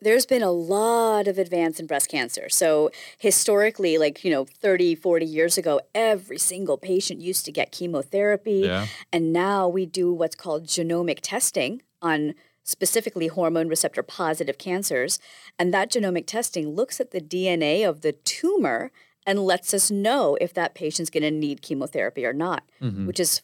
There's 0.00 0.24
been 0.24 0.44
a 0.44 0.52
lot 0.52 1.26
of 1.26 1.36
advance 1.36 1.80
in 1.80 1.86
breast 1.86 2.08
cancer. 2.08 2.48
So, 2.48 2.92
historically, 3.18 3.98
like, 3.98 4.24
you 4.24 4.30
know, 4.30 4.44
30, 4.44 4.94
40 4.94 5.26
years 5.26 5.58
ago, 5.58 5.80
every 5.96 6.38
single 6.38 6.78
patient 6.78 7.20
used 7.20 7.44
to 7.46 7.50
get 7.50 7.72
chemotherapy. 7.72 8.60
Yeah. 8.66 8.86
And 9.12 9.32
now 9.32 9.66
we 9.66 9.84
do 9.84 10.12
what's 10.12 10.36
called 10.36 10.68
genomic 10.68 11.18
testing 11.22 11.82
on 12.00 12.34
specifically 12.62 13.26
hormone 13.26 13.66
receptor 13.66 14.04
positive 14.04 14.56
cancers. 14.56 15.18
And 15.58 15.74
that 15.74 15.90
genomic 15.90 16.28
testing 16.28 16.76
looks 16.76 17.00
at 17.00 17.10
the 17.10 17.20
DNA 17.20 17.82
of 17.86 18.02
the 18.02 18.12
tumor 18.12 18.92
and 19.26 19.40
lets 19.40 19.74
us 19.74 19.90
know 19.90 20.38
if 20.40 20.54
that 20.54 20.76
patient's 20.76 21.10
going 21.10 21.24
to 21.24 21.32
need 21.32 21.62
chemotherapy 21.62 22.24
or 22.24 22.32
not, 22.32 22.62
mm-hmm. 22.80 23.08
which 23.08 23.18
is 23.18 23.42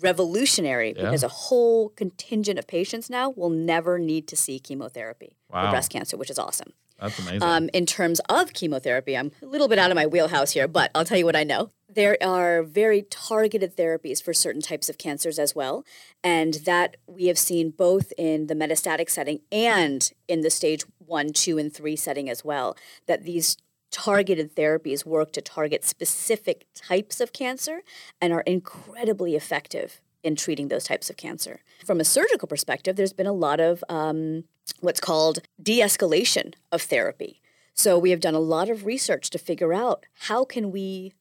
revolutionary 0.00 0.94
Yeah. 0.96 1.04
because 1.04 1.22
a 1.22 1.28
whole 1.28 1.90
contingent 1.90 2.58
of 2.58 2.66
patients 2.66 3.08
now 3.10 3.30
will 3.30 3.50
never 3.50 3.98
need 3.98 4.28
to 4.28 4.36
see 4.36 4.58
chemotherapy 4.58 5.36
for 5.50 5.70
breast 5.70 5.90
cancer, 5.90 6.16
which 6.16 6.30
is 6.30 6.38
awesome. 6.38 6.72
That's 6.98 7.18
amazing. 7.18 7.42
Um, 7.42 7.68
in 7.74 7.84
terms 7.84 8.20
of 8.28 8.54
chemotherapy, 8.54 9.16
I'm 9.16 9.30
a 9.42 9.46
little 9.46 9.68
bit 9.68 9.78
out 9.78 9.90
of 9.90 9.96
my 9.96 10.06
wheelhouse 10.06 10.52
here, 10.52 10.66
but 10.66 10.90
I'll 10.94 11.04
tell 11.04 11.18
you 11.18 11.26
what 11.26 11.36
I 11.36 11.44
know. 11.44 11.70
There 11.88 12.16
are 12.22 12.62
very 12.62 13.02
targeted 13.02 13.76
therapies 13.76 14.22
for 14.22 14.32
certain 14.32 14.62
types 14.62 14.88
of 14.88 14.96
cancers 14.98 15.38
as 15.38 15.54
well. 15.54 15.84
And 16.24 16.54
that 16.64 16.96
we 17.06 17.26
have 17.26 17.38
seen 17.38 17.70
both 17.70 18.12
in 18.16 18.46
the 18.46 18.54
metastatic 18.54 19.10
setting 19.10 19.40
and 19.52 20.10
in 20.26 20.40
the 20.40 20.50
stage 20.50 20.84
one, 20.98 21.32
two, 21.32 21.58
and 21.58 21.72
three 21.72 21.96
setting 21.96 22.28
as 22.30 22.44
well, 22.44 22.76
that 23.06 23.24
these 23.24 23.56
targeted 23.90 24.54
therapies 24.54 25.04
work 25.04 25.32
to 25.32 25.40
target 25.40 25.84
specific 25.84 26.66
types 26.74 27.20
of 27.20 27.32
cancer 27.32 27.82
and 28.20 28.32
are 28.32 28.42
incredibly 28.42 29.34
effective 29.34 30.00
in 30.22 30.36
treating 30.36 30.68
those 30.68 30.84
types 30.84 31.08
of 31.08 31.16
cancer. 31.16 31.60
From 31.84 32.00
a 32.00 32.04
surgical 32.04 32.48
perspective, 32.48 32.96
there's 32.96 33.12
been 33.12 33.26
a 33.26 33.32
lot 33.32 33.60
of 33.60 33.84
um, 33.88 34.44
what's 34.80 35.00
called 35.00 35.38
de 35.62 35.80
escalation 35.80 36.54
of 36.72 36.82
therapy. 36.82 37.40
So 37.74 37.98
we 37.98 38.10
have 38.10 38.20
done 38.20 38.34
a 38.34 38.40
lot 38.40 38.68
of 38.68 38.86
research 38.86 39.30
to 39.30 39.38
figure 39.38 39.72
out 39.72 40.04
how 40.14 40.44
can 40.44 40.72
we 40.72 41.12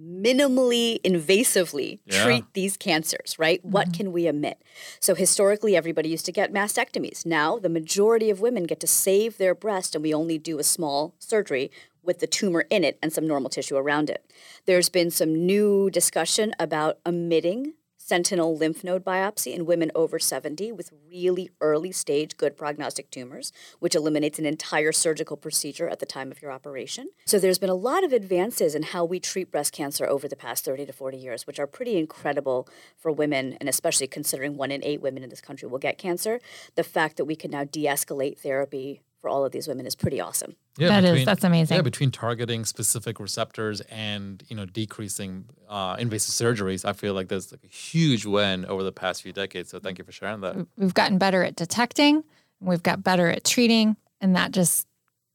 minimally 0.00 1.00
invasively 1.02 2.00
yeah. 2.06 2.24
treat 2.24 2.44
these 2.54 2.76
cancers, 2.76 3.38
right? 3.38 3.60
Mm-hmm. 3.60 3.70
What 3.70 3.92
can 3.92 4.12
we 4.12 4.28
omit? 4.28 4.62
So 5.00 5.14
historically 5.14 5.76
everybody 5.76 6.08
used 6.08 6.26
to 6.26 6.32
get 6.32 6.52
mastectomies. 6.52 7.26
Now 7.26 7.58
the 7.58 7.68
majority 7.68 8.30
of 8.30 8.40
women 8.40 8.64
get 8.64 8.80
to 8.80 8.86
save 8.86 9.38
their 9.38 9.54
breast 9.54 9.94
and 9.94 10.02
we 10.02 10.14
only 10.14 10.38
do 10.38 10.58
a 10.58 10.64
small 10.64 11.14
surgery 11.18 11.70
with 12.02 12.18
the 12.18 12.26
tumor 12.26 12.64
in 12.68 12.84
it 12.84 12.98
and 13.02 13.12
some 13.12 13.26
normal 13.26 13.50
tissue 13.50 13.76
around 13.76 14.10
it. 14.10 14.24
There's 14.66 14.88
been 14.88 15.10
some 15.10 15.46
new 15.46 15.90
discussion 15.90 16.54
about 16.58 16.98
omitting 17.06 17.74
sentinel 18.12 18.54
lymph 18.54 18.84
node 18.84 19.02
biopsy 19.02 19.54
in 19.54 19.64
women 19.64 19.90
over 19.94 20.18
70 20.18 20.70
with 20.70 20.92
really 21.08 21.48
early 21.62 21.90
stage 21.90 22.36
good 22.36 22.58
prognostic 22.58 23.10
tumors, 23.10 23.54
which 23.78 23.94
eliminates 23.94 24.38
an 24.38 24.44
entire 24.44 24.92
surgical 24.92 25.34
procedure 25.34 25.88
at 25.88 25.98
the 25.98 26.04
time 26.04 26.30
of 26.30 26.42
your 26.42 26.52
operation. 26.52 27.08
So 27.24 27.38
there's 27.38 27.58
been 27.58 27.70
a 27.70 27.74
lot 27.74 28.04
of 28.04 28.12
advances 28.12 28.74
in 28.74 28.82
how 28.82 29.06
we 29.06 29.18
treat 29.18 29.50
breast 29.50 29.72
cancer 29.72 30.06
over 30.06 30.28
the 30.28 30.36
past 30.36 30.62
30 30.62 30.84
to 30.84 30.92
40 30.92 31.16
years, 31.16 31.46
which 31.46 31.58
are 31.58 31.66
pretty 31.66 31.96
incredible 31.96 32.68
for 32.98 33.10
women, 33.10 33.56
and 33.60 33.66
especially 33.66 34.08
considering 34.08 34.58
one 34.58 34.70
in 34.70 34.84
eight 34.84 35.00
women 35.00 35.22
in 35.22 35.30
this 35.30 35.40
country 35.40 35.66
will 35.66 35.78
get 35.78 35.96
cancer. 35.96 36.38
The 36.74 36.84
fact 36.84 37.16
that 37.16 37.24
we 37.24 37.34
can 37.34 37.50
now 37.50 37.64
de 37.64 37.86
escalate 37.86 38.36
therapy 38.36 39.00
for 39.22 39.28
all 39.28 39.44
of 39.44 39.52
these 39.52 39.68
women 39.68 39.86
is 39.86 39.94
pretty 39.94 40.20
awesome. 40.20 40.56
Yeah, 40.76 40.88
that 40.88 41.02
between, 41.02 41.20
is, 41.20 41.24
that's 41.24 41.44
amazing. 41.44 41.76
Yeah, 41.76 41.82
between 41.82 42.10
targeting 42.10 42.64
specific 42.64 43.20
receptors 43.20 43.80
and 43.82 44.42
you 44.48 44.56
know 44.56 44.66
decreasing 44.66 45.46
uh, 45.68 45.96
invasive 45.98 46.34
surgeries, 46.34 46.84
I 46.84 46.92
feel 46.92 47.14
like 47.14 47.28
there's 47.28 47.52
like 47.52 47.64
a 47.64 47.68
huge 47.68 48.26
win 48.26 48.66
over 48.66 48.82
the 48.82 48.92
past 48.92 49.22
few 49.22 49.32
decades. 49.32 49.70
So 49.70 49.78
thank 49.78 49.98
you 49.98 50.04
for 50.04 50.12
sharing 50.12 50.40
that. 50.40 50.66
We've 50.76 50.92
gotten 50.92 51.16
better 51.18 51.42
at 51.44 51.56
detecting, 51.56 52.24
we've 52.60 52.82
got 52.82 53.02
better 53.02 53.28
at 53.28 53.44
treating, 53.44 53.96
and 54.20 54.36
that 54.36 54.50
just 54.50 54.86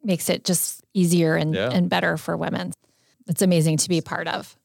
makes 0.03 0.29
it 0.29 0.43
just 0.43 0.83
easier 0.93 1.35
and, 1.35 1.55
yeah. 1.55 1.69
and 1.71 1.89
better 1.89 2.17
for 2.17 2.37
women. 2.37 2.73
It's 3.27 3.41
amazing 3.41 3.77
to 3.77 3.89
be 3.89 4.01
part 4.01 4.27
of. 4.27 4.55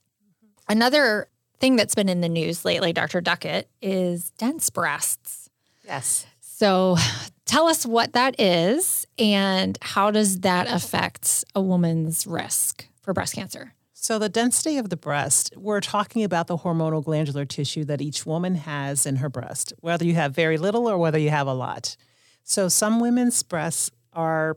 Another 0.69 1.29
thing 1.59 1.77
that's 1.77 1.95
been 1.95 2.09
in 2.09 2.21
the 2.21 2.29
news 2.29 2.65
lately, 2.65 2.93
Dr. 2.93 3.21
Duckett, 3.21 3.69
is 3.81 4.31
dense 4.39 4.69
breasts. 4.71 5.49
Yes. 5.85 6.27
So 6.41 6.97
tell 7.53 7.69
us 7.69 7.85
what 7.85 8.15
that 8.15 8.41
is 8.41 9.07
and 9.19 9.77
how 9.83 10.11
does 10.11 10.41
that 10.41 10.67
affect 10.69 11.45
a 11.55 11.61
woman's 11.61 12.27
risk 12.27 12.87
for 13.03 13.13
breast 13.13 13.35
cancer? 13.35 13.75
So, 13.93 14.19
the 14.19 14.31
density 14.31 14.79
of 14.79 14.89
the 14.89 14.97
breast, 14.97 15.53
we're 15.57 15.83
talking 15.83 16.25
about 16.25 16.47
the 16.47 16.57
hormonal 16.57 17.05
glandular 17.05 17.45
tissue 17.45 17.85
that 17.85 18.01
each 18.01 18.25
woman 18.25 18.55
has 18.57 19.07
in 19.07 19.17
her 19.17 19.29
breast, 19.29 19.73
whether 19.81 20.05
you 20.05 20.15
have 20.15 20.35
very 20.35 20.57
little 20.57 20.89
or 20.89 20.99
whether 20.99 21.19
you 21.19 21.31
have 21.31 21.47
a 21.47 21.53
lot. 21.53 21.97
So, 22.43 22.69
some 22.69 23.01
women's 23.01 23.43
breasts 23.43 23.91
are 24.15 24.57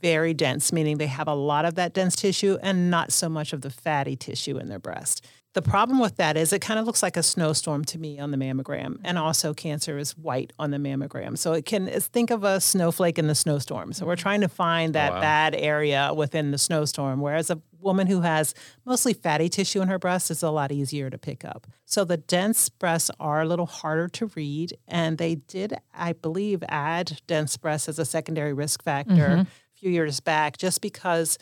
very 0.00 0.32
dense, 0.32 0.72
meaning 0.72 0.96
they 0.96 1.08
have 1.08 1.28
a 1.28 1.34
lot 1.34 1.64
of 1.64 1.74
that 1.74 1.92
dense 1.92 2.14
tissue 2.14 2.56
and 2.62 2.88
not 2.88 3.12
so 3.12 3.28
much 3.28 3.52
of 3.52 3.62
the 3.62 3.70
fatty 3.70 4.14
tissue 4.14 4.58
in 4.58 4.68
their 4.68 4.78
breast. 4.78 5.26
The 5.58 5.62
problem 5.62 5.98
with 5.98 6.18
that 6.18 6.36
is 6.36 6.52
it 6.52 6.60
kind 6.60 6.78
of 6.78 6.86
looks 6.86 7.02
like 7.02 7.16
a 7.16 7.22
snowstorm 7.22 7.84
to 7.86 7.98
me 7.98 8.20
on 8.20 8.30
the 8.30 8.36
mammogram, 8.36 9.00
and 9.02 9.18
also 9.18 9.52
cancer 9.52 9.98
is 9.98 10.16
white 10.16 10.52
on 10.56 10.70
the 10.70 10.76
mammogram. 10.76 11.36
So 11.36 11.52
it 11.52 11.64
can 11.64 11.88
think 11.88 12.30
of 12.30 12.44
a 12.44 12.60
snowflake 12.60 13.18
in 13.18 13.26
the 13.26 13.34
snowstorm. 13.34 13.92
So 13.92 14.06
we're 14.06 14.14
trying 14.14 14.42
to 14.42 14.48
find 14.48 14.94
that 14.94 15.10
oh, 15.10 15.14
wow. 15.16 15.20
bad 15.20 15.56
area 15.56 16.12
within 16.14 16.52
the 16.52 16.58
snowstorm, 16.58 17.20
whereas 17.20 17.50
a 17.50 17.60
woman 17.80 18.06
who 18.06 18.20
has 18.20 18.54
mostly 18.84 19.12
fatty 19.12 19.48
tissue 19.48 19.80
in 19.82 19.88
her 19.88 19.98
breast 19.98 20.30
is 20.30 20.44
a 20.44 20.50
lot 20.52 20.70
easier 20.70 21.10
to 21.10 21.18
pick 21.18 21.44
up. 21.44 21.66
So 21.86 22.04
the 22.04 22.18
dense 22.18 22.68
breasts 22.68 23.10
are 23.18 23.42
a 23.42 23.44
little 23.44 23.66
harder 23.66 24.06
to 24.10 24.26
read, 24.36 24.78
and 24.86 25.18
they 25.18 25.34
did, 25.34 25.74
I 25.92 26.12
believe, 26.12 26.62
add 26.68 27.20
dense 27.26 27.56
breasts 27.56 27.88
as 27.88 27.98
a 27.98 28.04
secondary 28.04 28.52
risk 28.52 28.80
factor 28.84 29.12
mm-hmm. 29.12 29.40
a 29.40 29.46
few 29.74 29.90
years 29.90 30.20
back, 30.20 30.56
just 30.56 30.80
because 30.80 31.36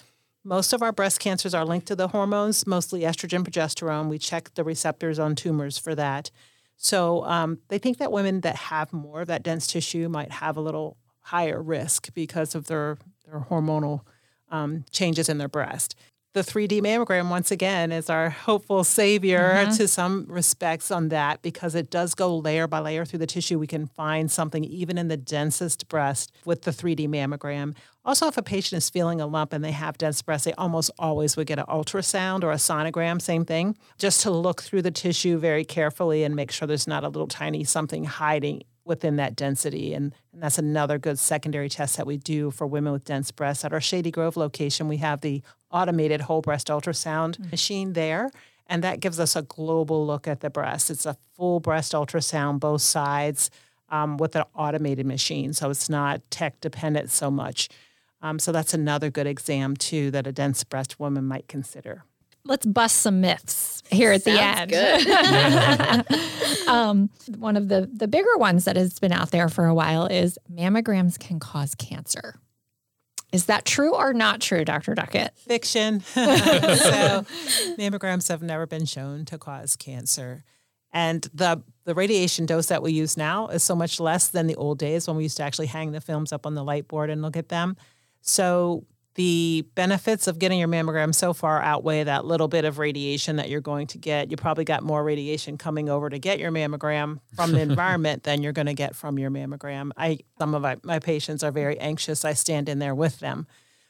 most 0.46 0.72
of 0.72 0.80
our 0.80 0.92
breast 0.92 1.18
cancers 1.18 1.54
are 1.54 1.64
linked 1.64 1.88
to 1.88 1.96
the 1.96 2.08
hormones, 2.08 2.66
mostly 2.66 3.00
estrogen, 3.00 3.42
progesterone. 3.42 4.08
We 4.08 4.18
check 4.18 4.54
the 4.54 4.62
receptors 4.62 5.18
on 5.18 5.34
tumors 5.34 5.76
for 5.76 5.94
that. 5.96 6.30
So 6.76 7.24
um, 7.24 7.58
they 7.68 7.78
think 7.78 7.98
that 7.98 8.12
women 8.12 8.42
that 8.42 8.54
have 8.56 8.92
more 8.92 9.22
of 9.22 9.26
that 9.26 9.42
dense 9.42 9.66
tissue 9.66 10.08
might 10.08 10.30
have 10.30 10.56
a 10.56 10.60
little 10.60 10.98
higher 11.20 11.60
risk 11.60 12.14
because 12.14 12.54
of 12.54 12.68
their, 12.68 12.96
their 13.24 13.40
hormonal 13.50 14.02
um, 14.50 14.84
changes 14.92 15.28
in 15.28 15.38
their 15.38 15.48
breast 15.48 15.96
the 16.36 16.42
3D 16.42 16.82
mammogram, 16.82 17.30
once 17.30 17.50
again, 17.50 17.90
is 17.90 18.10
our 18.10 18.28
hopeful 18.28 18.84
savior 18.84 19.54
mm-hmm. 19.54 19.72
to 19.72 19.88
some 19.88 20.26
respects 20.28 20.90
on 20.90 21.08
that 21.08 21.40
because 21.40 21.74
it 21.74 21.88
does 21.88 22.14
go 22.14 22.36
layer 22.36 22.66
by 22.66 22.78
layer 22.78 23.06
through 23.06 23.20
the 23.20 23.26
tissue. 23.26 23.58
We 23.58 23.66
can 23.66 23.86
find 23.86 24.30
something 24.30 24.62
even 24.62 24.98
in 24.98 25.08
the 25.08 25.16
densest 25.16 25.88
breast 25.88 26.32
with 26.44 26.60
the 26.60 26.72
3D 26.72 27.08
mammogram. 27.08 27.74
Also, 28.04 28.28
if 28.28 28.36
a 28.36 28.42
patient 28.42 28.76
is 28.76 28.90
feeling 28.90 29.18
a 29.18 29.26
lump 29.26 29.54
and 29.54 29.64
they 29.64 29.72
have 29.72 29.96
dense 29.96 30.20
breast, 30.20 30.44
they 30.44 30.52
almost 30.52 30.90
always 30.98 31.38
would 31.38 31.46
get 31.46 31.58
an 31.58 31.64
ultrasound 31.70 32.44
or 32.44 32.52
a 32.52 32.56
sonogram, 32.56 33.18
same 33.20 33.46
thing, 33.46 33.74
just 33.96 34.20
to 34.20 34.30
look 34.30 34.62
through 34.62 34.82
the 34.82 34.90
tissue 34.90 35.38
very 35.38 35.64
carefully 35.64 36.22
and 36.22 36.36
make 36.36 36.52
sure 36.52 36.68
there's 36.68 36.86
not 36.86 37.02
a 37.02 37.08
little 37.08 37.26
tiny 37.26 37.64
something 37.64 38.04
hiding 38.04 38.62
within 38.86 39.16
that 39.16 39.36
density. 39.36 39.92
And, 39.92 40.14
and 40.32 40.42
that's 40.42 40.58
another 40.58 40.98
good 40.98 41.18
secondary 41.18 41.68
test 41.68 41.96
that 41.96 42.06
we 42.06 42.16
do 42.16 42.50
for 42.50 42.66
women 42.66 42.92
with 42.92 43.04
dense 43.04 43.30
breasts. 43.32 43.64
At 43.64 43.72
our 43.72 43.80
Shady 43.80 44.10
Grove 44.10 44.36
location, 44.36 44.88
we 44.88 44.98
have 44.98 45.20
the 45.20 45.42
automated 45.70 46.22
whole 46.22 46.40
breast 46.40 46.68
ultrasound 46.68 47.36
mm-hmm. 47.36 47.50
machine 47.50 47.92
there. 47.92 48.30
And 48.68 48.82
that 48.82 49.00
gives 49.00 49.20
us 49.20 49.36
a 49.36 49.42
global 49.42 50.06
look 50.06 50.26
at 50.26 50.40
the 50.40 50.50
breast. 50.50 50.90
It's 50.90 51.06
a 51.06 51.16
full 51.34 51.60
breast 51.60 51.92
ultrasound, 51.92 52.60
both 52.60 52.82
sides, 52.82 53.50
um, 53.90 54.16
with 54.16 54.34
an 54.34 54.42
automated 54.54 55.06
machine. 55.06 55.52
So 55.52 55.70
it's 55.70 55.88
not 55.88 56.20
tech 56.30 56.60
dependent 56.60 57.10
so 57.10 57.30
much. 57.30 57.68
Um, 58.22 58.38
so 58.40 58.50
that's 58.50 58.74
another 58.74 59.08
good 59.08 59.26
exam, 59.26 59.76
too, 59.76 60.10
that 60.10 60.26
a 60.26 60.32
dense 60.32 60.64
breast 60.64 60.98
woman 60.98 61.26
might 61.26 61.46
consider 61.46 62.02
let's 62.46 62.64
bust 62.64 62.96
some 62.96 63.20
myths 63.20 63.82
here 63.90 64.12
at 64.12 64.22
Sounds 64.22 64.70
the 64.70 66.04
end. 66.04 66.68
um, 66.68 67.10
one 67.38 67.56
of 67.56 67.68
the 67.68 67.90
the 67.92 68.08
bigger 68.08 68.36
ones 68.36 68.64
that 68.64 68.76
has 68.76 68.98
been 68.98 69.12
out 69.12 69.30
there 69.30 69.48
for 69.48 69.66
a 69.66 69.74
while 69.74 70.06
is 70.06 70.38
mammograms 70.52 71.18
can 71.18 71.40
cause 71.40 71.74
cancer. 71.74 72.36
Is 73.36 73.44
that 73.46 73.66
true 73.66 73.94
or 73.94 74.14
not 74.14 74.40
true, 74.40 74.64
Dr. 74.64 74.94
Duckett? 74.94 75.36
Fiction. 75.36 76.00
so, 76.00 76.22
mammograms 77.76 78.30
have 78.30 78.42
never 78.42 78.66
been 78.66 78.86
shown 78.86 79.26
to 79.26 79.36
cause 79.36 79.76
cancer. 79.76 80.42
And 80.90 81.28
the, 81.34 81.62
the 81.84 81.94
radiation 81.94 82.46
dose 82.46 82.68
that 82.68 82.82
we 82.82 82.92
use 82.92 83.18
now 83.18 83.48
is 83.48 83.62
so 83.62 83.76
much 83.76 84.00
less 84.00 84.28
than 84.28 84.46
the 84.46 84.54
old 84.54 84.78
days 84.78 85.06
when 85.06 85.18
we 85.18 85.24
used 85.24 85.36
to 85.36 85.42
actually 85.42 85.66
hang 85.66 85.92
the 85.92 86.00
films 86.00 86.32
up 86.32 86.46
on 86.46 86.54
the 86.54 86.64
light 86.64 86.88
board 86.88 87.10
and 87.10 87.20
look 87.20 87.36
at 87.36 87.50
them. 87.50 87.76
So 88.22 88.86
the 89.16 89.66
benefits 89.74 90.26
of 90.26 90.38
getting 90.38 90.58
your 90.58 90.68
mammogram 90.68 91.14
so 91.14 91.32
far 91.32 91.60
outweigh 91.62 92.04
that 92.04 92.26
little 92.26 92.48
bit 92.48 92.66
of 92.66 92.78
radiation 92.78 93.36
that 93.36 93.48
you're 93.48 93.62
going 93.62 93.86
to 93.88 93.98
get. 93.98 94.30
You 94.30 94.36
probably 94.36 94.64
got 94.64 94.82
more 94.82 95.02
radiation 95.02 95.56
coming 95.56 95.88
over 95.88 96.10
to 96.10 96.18
get 96.18 96.38
your 96.38 96.52
mammogram 96.52 97.20
from 97.34 97.52
the 97.52 97.60
environment 97.62 98.24
than 98.24 98.42
you're 98.42 98.52
going 98.52 98.66
to 98.66 98.74
get 98.74 98.94
from 98.94 99.18
your 99.18 99.30
mammogram. 99.30 99.90
I 99.96 100.18
some 100.38 100.54
of 100.54 100.62
my, 100.62 100.76
my 100.82 100.98
patients 100.98 101.42
are 101.42 101.50
very 101.50 101.78
anxious. 101.80 102.24
I 102.24 102.34
stand 102.34 102.68
in 102.68 102.78
there 102.78 102.94
with 102.94 103.18
them, 103.18 103.46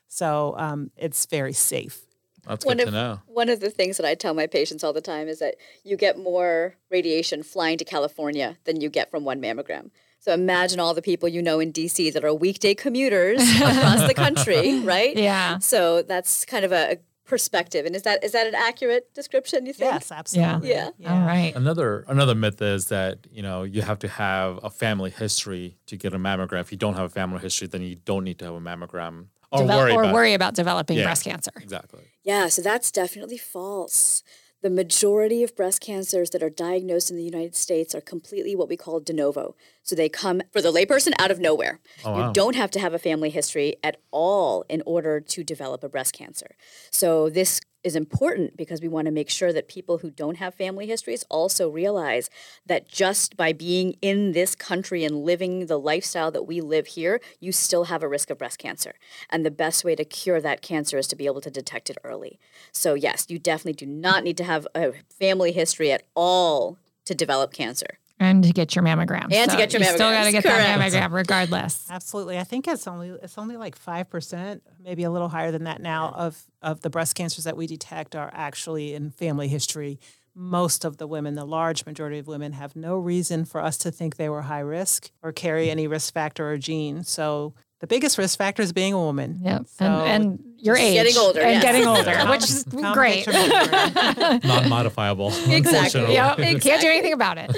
so 0.06 0.54
um, 0.58 0.92
it's 0.96 1.26
very 1.26 1.52
safe. 1.52 2.02
That's 2.46 2.64
one 2.64 2.76
good 2.76 2.88
of, 2.88 2.94
to 2.94 2.98
know. 2.98 3.20
One 3.26 3.48
of 3.48 3.58
the 3.58 3.70
things 3.70 3.96
that 3.96 4.06
I 4.06 4.14
tell 4.14 4.32
my 4.32 4.46
patients 4.46 4.84
all 4.84 4.92
the 4.92 5.00
time 5.00 5.26
is 5.26 5.40
that 5.40 5.56
you 5.82 5.96
get 5.96 6.16
more 6.16 6.76
radiation 6.88 7.42
flying 7.42 7.78
to 7.78 7.84
California 7.84 8.58
than 8.64 8.80
you 8.80 8.88
get 8.88 9.10
from 9.10 9.24
one 9.24 9.42
mammogram. 9.42 9.90
So 10.26 10.32
imagine 10.32 10.80
all 10.80 10.92
the 10.92 11.02
people 11.02 11.28
you 11.28 11.40
know 11.40 11.60
in 11.60 11.72
DC 11.72 12.12
that 12.12 12.24
are 12.24 12.34
weekday 12.34 12.74
commuters 12.74 13.40
across 13.60 14.08
the 14.08 14.12
country, 14.12 14.80
right? 14.84 15.16
Yeah. 15.16 15.58
So 15.58 16.02
that's 16.02 16.44
kind 16.44 16.64
of 16.64 16.72
a, 16.72 16.98
perspective. 17.26 17.86
And 17.86 17.94
is 17.94 18.02
that 18.02 18.24
is 18.24 18.32
that 18.32 18.48
an 18.48 18.56
accurate 18.56 19.14
description? 19.14 19.66
You 19.66 19.72
think? 19.72 19.92
Yes, 19.92 20.10
absolutely. 20.10 20.70
Yeah. 20.70 20.90
yeah. 20.98 21.12
All 21.12 21.26
right. 21.26 21.54
Another 21.54 22.04
another 22.08 22.34
myth 22.34 22.60
is 22.60 22.86
that 22.86 23.28
you 23.30 23.42
know 23.42 23.62
you 23.62 23.82
have 23.82 24.00
to 24.00 24.08
have 24.08 24.58
a 24.64 24.70
family 24.70 25.10
history 25.10 25.76
to 25.86 25.96
get 25.96 26.12
a 26.12 26.18
mammogram. 26.18 26.60
If 26.60 26.72
you 26.72 26.78
don't 26.78 26.94
have 26.94 27.04
a 27.04 27.08
family 27.08 27.38
history, 27.38 27.68
then 27.68 27.82
you 27.82 27.94
don't 27.94 28.24
need 28.24 28.40
to 28.40 28.46
have 28.46 28.54
a 28.54 28.60
mammogram. 28.60 29.26
Or, 29.52 29.60
Devel- 29.60 29.76
worry, 29.76 29.92
or 29.92 30.02
about 30.02 30.14
worry 30.14 30.34
about 30.34 30.54
developing 30.54 30.98
yeah, 30.98 31.04
breast 31.04 31.22
cancer. 31.22 31.52
Exactly. 31.60 32.00
Yeah, 32.24 32.48
so 32.48 32.62
that's 32.62 32.90
definitely 32.90 33.38
false. 33.38 34.24
The 34.62 34.70
majority 34.70 35.44
of 35.44 35.54
breast 35.54 35.80
cancers 35.80 36.30
that 36.30 36.42
are 36.42 36.50
diagnosed 36.50 37.10
in 37.10 37.16
the 37.16 37.22
United 37.22 37.54
States 37.54 37.94
are 37.94 38.00
completely 38.00 38.56
what 38.56 38.68
we 38.68 38.76
call 38.76 38.98
de 38.98 39.12
novo. 39.12 39.54
So 39.86 39.94
they 39.94 40.08
come, 40.08 40.42
for 40.52 40.60
the 40.60 40.72
layperson, 40.72 41.12
out 41.18 41.30
of 41.30 41.38
nowhere. 41.38 41.78
Oh, 42.04 42.12
wow. 42.12 42.26
You 42.26 42.32
don't 42.32 42.56
have 42.56 42.72
to 42.72 42.80
have 42.80 42.92
a 42.92 42.98
family 42.98 43.30
history 43.30 43.76
at 43.84 43.98
all 44.10 44.64
in 44.68 44.82
order 44.84 45.20
to 45.20 45.44
develop 45.44 45.84
a 45.84 45.88
breast 45.88 46.12
cancer. 46.12 46.56
So 46.90 47.30
this 47.30 47.60
is 47.84 47.94
important 47.94 48.56
because 48.56 48.80
we 48.80 48.88
want 48.88 49.06
to 49.06 49.12
make 49.12 49.30
sure 49.30 49.52
that 49.52 49.68
people 49.68 49.98
who 49.98 50.10
don't 50.10 50.38
have 50.38 50.56
family 50.56 50.88
histories 50.88 51.24
also 51.30 51.68
realize 51.68 52.28
that 52.66 52.88
just 52.88 53.36
by 53.36 53.52
being 53.52 53.94
in 54.02 54.32
this 54.32 54.56
country 54.56 55.04
and 55.04 55.22
living 55.24 55.66
the 55.66 55.78
lifestyle 55.78 56.32
that 56.32 56.48
we 56.48 56.60
live 56.60 56.88
here, 56.88 57.20
you 57.38 57.52
still 57.52 57.84
have 57.84 58.02
a 58.02 58.08
risk 58.08 58.28
of 58.28 58.38
breast 58.38 58.58
cancer. 58.58 58.94
And 59.30 59.46
the 59.46 59.52
best 59.52 59.84
way 59.84 59.94
to 59.94 60.04
cure 60.04 60.40
that 60.40 60.62
cancer 60.62 60.98
is 60.98 61.06
to 61.06 61.16
be 61.16 61.26
able 61.26 61.42
to 61.42 61.50
detect 61.50 61.90
it 61.90 61.98
early. 62.02 62.40
So, 62.72 62.94
yes, 62.94 63.26
you 63.28 63.38
definitely 63.38 63.74
do 63.74 63.86
not 63.86 64.24
need 64.24 64.36
to 64.38 64.44
have 64.44 64.66
a 64.74 64.92
family 65.16 65.52
history 65.52 65.92
at 65.92 66.02
all 66.16 66.78
to 67.04 67.14
develop 67.14 67.52
cancer. 67.52 67.98
And 68.18 68.42
to 68.44 68.52
get 68.52 68.74
your 68.74 68.82
mammogram. 68.82 69.30
And 69.30 69.50
so 69.50 69.56
to 69.56 69.62
get 69.62 69.72
your 69.72 69.82
mammogram. 69.82 69.94
Still 69.94 70.10
got 70.10 70.24
to 70.24 70.32
get 70.32 70.42
Correct. 70.42 70.58
that 70.58 70.80
mammogram 70.80 71.12
regardless. 71.12 71.86
Absolutely. 71.90 72.38
I 72.38 72.44
think 72.44 72.66
it's 72.66 72.86
only 72.86 73.10
it's 73.10 73.36
only 73.36 73.56
like 73.56 73.76
five 73.76 74.08
percent, 74.08 74.62
maybe 74.82 75.02
a 75.02 75.10
little 75.10 75.28
higher 75.28 75.50
than 75.50 75.64
that 75.64 75.82
now, 75.82 76.14
of 76.16 76.42
of 76.62 76.80
the 76.80 76.90
breast 76.90 77.14
cancers 77.14 77.44
that 77.44 77.56
we 77.56 77.66
detect 77.66 78.16
are 78.16 78.30
actually 78.32 78.94
in 78.94 79.10
family 79.10 79.48
history. 79.48 80.00
Most 80.34 80.84
of 80.84 80.98
the 80.98 81.06
women, 81.06 81.34
the 81.34 81.46
large 81.46 81.86
majority 81.86 82.18
of 82.18 82.26
women, 82.26 82.52
have 82.52 82.76
no 82.76 82.96
reason 82.96 83.44
for 83.46 83.60
us 83.60 83.78
to 83.78 83.90
think 83.90 84.16
they 84.16 84.28
were 84.28 84.42
high 84.42 84.60
risk 84.60 85.10
or 85.22 85.32
carry 85.32 85.70
any 85.70 85.86
risk 85.86 86.12
factor 86.12 86.50
or 86.50 86.58
gene. 86.58 87.04
So 87.04 87.54
the 87.80 87.86
biggest 87.86 88.16
risk 88.16 88.38
factor 88.38 88.62
is 88.62 88.72
being 88.72 88.92
a 88.92 88.98
woman. 88.98 89.40
Yep. 89.42 89.66
So 89.66 89.84
and, 89.84 90.24
and 90.24 90.44
your 90.58 90.76
age. 90.76 90.94
Getting 90.94 91.16
older. 91.18 91.40
And 91.40 91.50
yes. 91.50 91.62
getting 91.62 91.86
older, 91.86 92.16
which 92.30 92.44
is 92.44 92.64
great. 92.64 93.26
Non 94.44 94.68
modifiable. 94.68 95.28
Exactly. 95.48 96.14
Yep. 96.14 96.38
Exactly. 96.38 96.60
Can't 96.60 96.80
do 96.80 96.88
anything 96.88 97.12
about 97.12 97.38
it. 97.38 97.56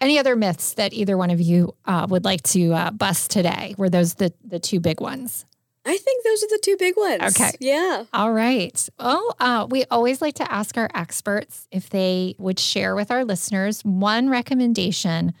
Any 0.00 0.18
other 0.18 0.36
myths 0.36 0.74
that 0.74 0.92
either 0.92 1.16
one 1.16 1.30
of 1.30 1.40
you 1.40 1.74
uh, 1.86 2.06
would 2.08 2.24
like 2.24 2.42
to 2.44 2.72
uh, 2.72 2.90
bust 2.90 3.30
today? 3.30 3.74
Were 3.78 3.88
those 3.88 4.14
the, 4.14 4.32
the 4.44 4.58
two 4.58 4.80
big 4.80 5.00
ones? 5.00 5.44
I 5.86 5.96
think 5.96 6.24
those 6.24 6.42
are 6.42 6.48
the 6.48 6.58
two 6.62 6.76
big 6.76 6.96
ones. 6.96 7.22
Okay. 7.22 7.52
Yeah. 7.60 8.04
All 8.12 8.32
right. 8.32 8.88
Well, 8.98 9.36
uh, 9.38 9.66
we 9.70 9.84
always 9.84 10.20
like 10.20 10.34
to 10.34 10.52
ask 10.52 10.76
our 10.76 10.90
experts 10.94 11.68
if 11.70 11.90
they 11.90 12.34
would 12.38 12.58
share 12.58 12.96
with 12.96 13.12
our 13.12 13.24
listeners 13.24 13.82
one 13.84 14.28
recommendation 14.28 15.32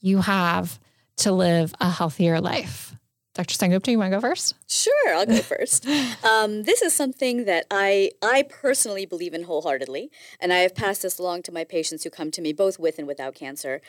you 0.00 0.22
have 0.22 0.80
to 1.16 1.32
live 1.32 1.74
a 1.80 1.90
healthier 1.90 2.40
life. 2.40 2.96
Dr. 3.40 3.54
Sengupta, 3.54 3.90
you 3.90 3.98
want 3.98 4.12
to 4.12 4.16
go 4.18 4.20
first? 4.20 4.54
Sure, 4.68 5.14
I'll 5.14 5.24
go 5.24 5.38
first. 5.38 5.86
Um, 6.22 6.64
this 6.64 6.82
is 6.82 6.92
something 6.92 7.46
that 7.46 7.64
I 7.70 8.10
I 8.20 8.42
personally 8.42 9.06
believe 9.06 9.32
in 9.32 9.44
wholeheartedly, 9.44 10.10
and 10.38 10.52
I 10.52 10.58
have 10.58 10.74
passed 10.74 11.00
this 11.00 11.18
along 11.18 11.44
to 11.44 11.52
my 11.52 11.64
patients 11.64 12.04
who 12.04 12.10
come 12.10 12.30
to 12.32 12.42
me 12.42 12.52
both 12.52 12.78
with 12.78 12.98
and 12.98 13.08
without 13.08 13.34
cancer. 13.34 13.80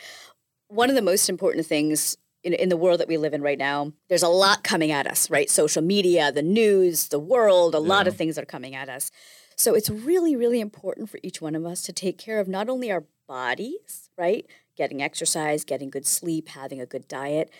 One 0.68 0.88
of 0.88 0.96
the 0.96 1.02
most 1.02 1.28
important 1.28 1.66
things 1.66 2.16
in, 2.42 2.54
in 2.54 2.70
the 2.70 2.78
world 2.78 2.98
that 3.00 3.08
we 3.08 3.18
live 3.18 3.34
in 3.34 3.42
right 3.42 3.58
now, 3.58 3.92
there's 4.08 4.22
a 4.22 4.28
lot 4.28 4.64
coming 4.64 4.90
at 4.90 5.06
us, 5.06 5.28
right? 5.28 5.50
Social 5.50 5.82
media, 5.82 6.32
the 6.32 6.40
news, 6.40 7.08
the 7.08 7.18
world, 7.18 7.74
a 7.74 7.78
yeah. 7.78 7.86
lot 7.86 8.08
of 8.08 8.16
things 8.16 8.38
are 8.38 8.46
coming 8.46 8.74
at 8.74 8.88
us. 8.88 9.10
So 9.54 9.74
it's 9.74 9.90
really, 9.90 10.34
really 10.34 10.60
important 10.60 11.10
for 11.10 11.20
each 11.22 11.42
one 11.42 11.54
of 11.54 11.66
us 11.66 11.82
to 11.82 11.92
take 11.92 12.16
care 12.16 12.40
of 12.40 12.48
not 12.48 12.70
only 12.70 12.90
our 12.90 13.04
bodies, 13.28 14.08
right? 14.16 14.46
Getting 14.78 15.02
exercise, 15.02 15.62
getting 15.62 15.90
good 15.90 16.06
sleep, 16.06 16.48
having 16.48 16.80
a 16.80 16.86
good 16.86 17.06
diet, 17.06 17.50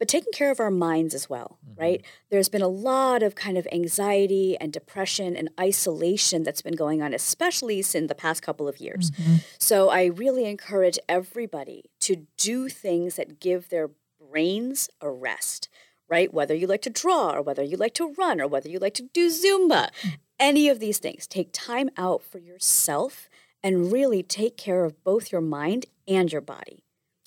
but 0.00 0.08
taking 0.08 0.32
care 0.32 0.50
of 0.50 0.58
our 0.58 0.70
minds 0.70 1.14
as 1.14 1.28
well, 1.28 1.58
mm-hmm. 1.64 1.80
right? 1.80 2.04
There's 2.30 2.48
been 2.48 2.62
a 2.62 2.68
lot 2.68 3.22
of 3.22 3.34
kind 3.34 3.58
of 3.58 3.68
anxiety 3.70 4.56
and 4.58 4.72
depression 4.72 5.36
and 5.36 5.50
isolation 5.60 6.42
that's 6.42 6.62
been 6.62 6.74
going 6.74 7.02
on, 7.02 7.12
especially 7.12 7.82
since 7.82 8.08
the 8.08 8.14
past 8.14 8.42
couple 8.42 8.66
of 8.66 8.80
years. 8.80 9.10
Mm-hmm. 9.10 9.36
So 9.58 9.90
I 9.90 10.06
really 10.06 10.46
encourage 10.46 10.98
everybody 11.06 11.84
to 12.00 12.26
do 12.38 12.70
things 12.70 13.16
that 13.16 13.40
give 13.40 13.68
their 13.68 13.90
brains 14.18 14.88
a 15.02 15.10
rest, 15.10 15.68
right? 16.08 16.32
Whether 16.32 16.54
you 16.54 16.66
like 16.66 16.82
to 16.82 16.90
draw 16.90 17.34
or 17.34 17.42
whether 17.42 17.62
you 17.62 17.76
like 17.76 17.94
to 17.94 18.14
run 18.14 18.40
or 18.40 18.48
whether 18.48 18.70
you 18.70 18.78
like 18.78 18.94
to 18.94 19.08
do 19.12 19.28
Zumba, 19.28 19.90
mm-hmm. 19.90 20.08
any 20.38 20.70
of 20.70 20.80
these 20.80 20.98
things, 20.98 21.26
take 21.26 21.50
time 21.52 21.90
out 21.98 22.22
for 22.22 22.38
yourself 22.38 23.28
and 23.62 23.92
really 23.92 24.22
take 24.22 24.56
care 24.56 24.86
of 24.86 25.04
both 25.04 25.30
your 25.30 25.42
mind 25.42 25.84
and 26.08 26.32
your 26.32 26.40
body. 26.40 26.84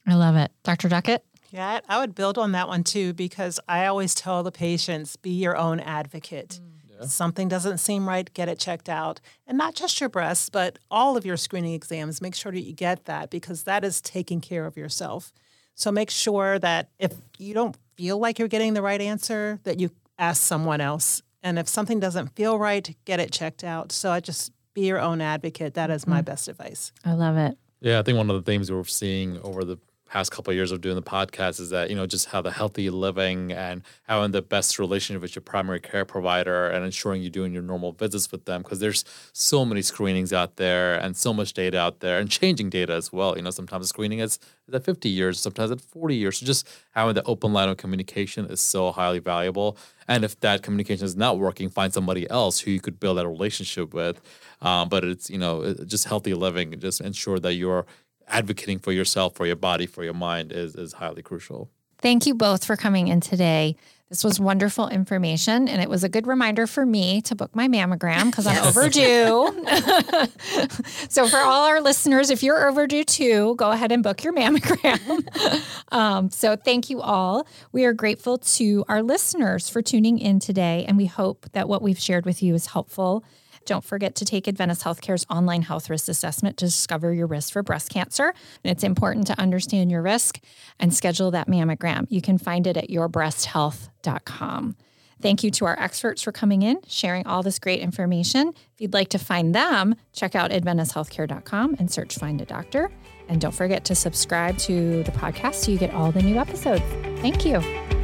I 0.07 0.15
love 0.15 0.35
it. 0.35 0.51
Dr. 0.63 0.89
Duckett? 0.89 1.23
Yeah, 1.53 1.81
I 1.87 1.99
would 1.99 2.15
build 2.15 2.39
on 2.39 2.51
that 2.53 2.67
one 2.67 2.83
too 2.83 3.13
because 3.13 3.59
I 3.69 3.85
always 3.85 4.15
tell 4.15 4.41
the 4.41 4.51
patients 4.51 5.15
be 5.15 5.29
your 5.29 5.55
own 5.55 5.79
advocate. 5.79 6.59
Mm. 6.59 6.99
Yeah. 6.99 7.05
Something 7.05 7.47
doesn't 7.47 7.77
seem 7.77 8.09
right, 8.09 8.33
get 8.33 8.49
it 8.49 8.57
checked 8.57 8.89
out. 8.89 9.21
And 9.45 9.55
not 9.55 9.75
just 9.75 9.99
your 9.99 10.09
breasts, 10.09 10.49
but 10.49 10.79
all 10.89 11.15
of 11.15 11.27
your 11.27 11.37
screening 11.37 11.75
exams. 11.75 12.23
Make 12.23 12.33
sure 12.33 12.51
that 12.51 12.61
you 12.61 12.73
get 12.73 13.05
that 13.05 13.29
because 13.29 13.63
that 13.63 13.83
is 13.83 14.01
taking 14.01 14.41
care 14.41 14.65
of 14.65 14.75
yourself. 14.75 15.31
So 15.75 15.91
make 15.91 16.09
sure 16.09 16.57
that 16.57 16.89
if 16.97 17.13
you 17.37 17.53
don't 17.53 17.77
feel 17.95 18.17
like 18.17 18.39
you're 18.39 18.47
getting 18.47 18.73
the 18.73 18.81
right 18.81 18.99
answer, 18.99 19.59
that 19.63 19.79
you 19.79 19.91
ask 20.17 20.41
someone 20.41 20.81
else. 20.81 21.21
And 21.43 21.59
if 21.59 21.67
something 21.67 21.99
doesn't 21.99 22.35
feel 22.35 22.57
right, 22.57 22.95
get 23.05 23.19
it 23.19 23.31
checked 23.31 23.63
out. 23.63 23.91
So 23.91 24.11
I 24.11 24.21
just 24.21 24.51
be 24.73 24.87
your 24.87 24.99
own 24.99 25.21
advocate. 25.21 25.75
That 25.75 25.91
is 25.91 26.07
my 26.07 26.23
mm. 26.23 26.25
best 26.25 26.47
advice. 26.47 26.91
I 27.05 27.13
love 27.13 27.37
it. 27.37 27.59
Yeah, 27.79 27.99
I 27.99 28.01
think 28.01 28.17
one 28.17 28.31
of 28.31 28.35
the 28.35 28.51
things 28.51 28.71
we're 28.71 28.83
seeing 28.85 29.39
over 29.41 29.63
the 29.63 29.77
past 30.13 30.31
couple 30.31 30.51
of 30.51 30.55
years 30.55 30.71
of 30.71 30.79
doing 30.79 30.93
the 30.93 31.01
podcast 31.01 31.59
is 31.59 31.71
that 31.71 31.89
you 31.89 31.95
know 31.95 32.05
just 32.05 32.27
how 32.27 32.39
the 32.39 32.51
healthy 32.51 32.87
living 32.91 33.51
and 33.51 33.81
having 34.03 34.29
the 34.29 34.43
best 34.43 34.77
relationship 34.77 35.23
with 35.23 35.35
your 35.35 35.41
primary 35.41 35.79
care 35.79 36.05
provider 36.05 36.67
and 36.67 36.85
ensuring 36.85 37.23
you're 37.23 37.31
doing 37.31 37.51
your 37.51 37.63
normal 37.63 37.91
visits 37.93 38.31
with 38.31 38.45
them 38.45 38.61
because 38.61 38.79
there's 38.79 39.03
so 39.33 39.65
many 39.65 39.81
screenings 39.81 40.31
out 40.31 40.57
there 40.57 40.93
and 40.93 41.17
so 41.17 41.33
much 41.33 41.51
data 41.53 41.79
out 41.79 41.99
there 42.01 42.19
and 42.19 42.29
changing 42.29 42.69
data 42.69 42.93
as 42.93 43.11
well. 43.11 43.35
You 43.35 43.41
know 43.41 43.49
sometimes 43.49 43.89
screening 43.89 44.19
is 44.19 44.37
at 44.71 44.85
50 44.85 45.09
years 45.09 45.39
sometimes 45.39 45.71
at 45.71 45.81
40 45.81 46.15
years. 46.15 46.37
So 46.37 46.45
just 46.45 46.69
having 46.91 47.15
the 47.15 47.23
open 47.23 47.51
line 47.51 47.69
of 47.69 47.77
communication 47.77 48.45
is 48.45 48.61
so 48.61 48.91
highly 48.91 49.17
valuable. 49.17 49.77
And 50.07 50.23
if 50.23 50.39
that 50.41 50.61
communication 50.61 51.05
is 51.05 51.15
not 51.15 51.39
working 51.39 51.71
find 51.71 51.91
somebody 51.91 52.29
else 52.29 52.59
who 52.59 52.69
you 52.69 52.79
could 52.79 52.99
build 52.99 53.17
that 53.17 53.27
relationship 53.27 53.95
with. 53.95 54.21
Um, 54.61 54.89
but 54.89 55.03
it's 55.03 55.27
you 55.31 55.39
know 55.39 55.73
just 55.85 56.05
healthy 56.05 56.35
living 56.35 56.79
just 56.79 57.01
ensure 57.01 57.39
that 57.39 57.55
you're 57.55 57.87
advocating 58.27 58.79
for 58.79 58.91
yourself, 58.91 59.35
for 59.35 59.45
your 59.45 59.55
body, 59.55 59.85
for 59.85 60.03
your 60.03 60.13
mind 60.13 60.51
is, 60.51 60.75
is 60.75 60.93
highly 60.93 61.21
crucial. 61.21 61.69
Thank 61.99 62.25
you 62.25 62.35
both 62.35 62.65
for 62.65 62.75
coming 62.75 63.07
in 63.07 63.21
today. 63.21 63.77
This 64.09 64.23
was 64.23 64.39
wonderful 64.39 64.89
information, 64.89 65.67
and 65.67 65.81
it 65.81 65.89
was 65.89 66.03
a 66.03 66.09
good 66.09 66.27
reminder 66.27 66.67
for 66.67 66.85
me 66.85 67.21
to 67.21 67.33
book 67.33 67.55
my 67.55 67.67
mammogram 67.67 68.25
because 68.25 68.45
I'm 68.45 68.63
overdue. 68.63 69.49
so, 71.09 71.27
for 71.27 71.37
all 71.37 71.65
our 71.65 71.81
listeners, 71.81 72.29
if 72.29 72.43
you're 72.43 72.67
overdue 72.67 73.05
too, 73.05 73.55
go 73.55 73.71
ahead 73.71 73.91
and 73.91 74.03
book 74.03 74.23
your 74.23 74.31
mammogram. 74.31 75.63
um, 75.91 76.29
so, 76.29 76.55
thank 76.55 76.91
you 76.91 77.01
all. 77.01 77.47
We 77.71 77.85
are 77.85 77.93
grateful 77.93 78.37
to 78.37 78.85
our 78.87 79.01
listeners 79.01 79.67
for 79.67 79.81
tuning 79.81 80.19
in 80.19 80.39
today, 80.39 80.85
and 80.87 80.95
we 80.95 81.07
hope 81.07 81.47
that 81.53 81.67
what 81.67 81.81
we've 81.81 81.97
shared 81.97 82.25
with 82.25 82.43
you 82.43 82.53
is 82.53 82.67
helpful 82.67 83.23
don't 83.65 83.83
forget 83.83 84.15
to 84.15 84.25
take 84.25 84.47
Adventist 84.47 84.83
Healthcare's 84.83 85.25
online 85.29 85.61
health 85.61 85.89
risk 85.89 86.07
assessment 86.07 86.57
to 86.57 86.65
discover 86.65 87.13
your 87.13 87.27
risk 87.27 87.53
for 87.53 87.63
breast 87.63 87.89
cancer. 87.89 88.33
And 88.63 88.71
it's 88.71 88.83
important 88.83 89.27
to 89.27 89.39
understand 89.39 89.91
your 89.91 90.01
risk 90.01 90.39
and 90.79 90.93
schedule 90.93 91.31
that 91.31 91.47
mammogram. 91.47 92.05
You 92.09 92.21
can 92.21 92.37
find 92.37 92.67
it 92.67 92.77
at 92.77 92.89
yourbreasthealth.com. 92.89 94.75
Thank 95.21 95.41
you 95.41 95.51
to 95.51 95.65
our 95.65 95.79
experts 95.79 96.21
for 96.21 96.33
coming 96.33 96.63
in, 96.63 96.79
sharing 96.85 97.25
all 97.25 97.43
this 97.43 97.57
great 97.57 97.79
information. 97.79 98.49
If 98.49 98.81
you'd 98.81 98.93
like 98.93 99.07
to 99.09 99.17
find 99.17 99.55
them, 99.55 99.95
check 100.11 100.35
out 100.35 100.51
AdventistHealthcare.com 100.51 101.77
and 101.79 101.89
search 101.89 102.15
Find 102.15 102.41
a 102.41 102.45
Doctor. 102.45 102.91
And 103.29 103.39
don't 103.39 103.53
forget 103.53 103.85
to 103.85 103.95
subscribe 103.95 104.57
to 104.59 105.01
the 105.03 105.11
podcast 105.11 105.55
so 105.55 105.71
you 105.71 105.77
get 105.77 105.93
all 105.93 106.11
the 106.11 106.21
new 106.21 106.37
episodes. 106.37 106.83
Thank 107.21 107.45
you. 107.45 108.02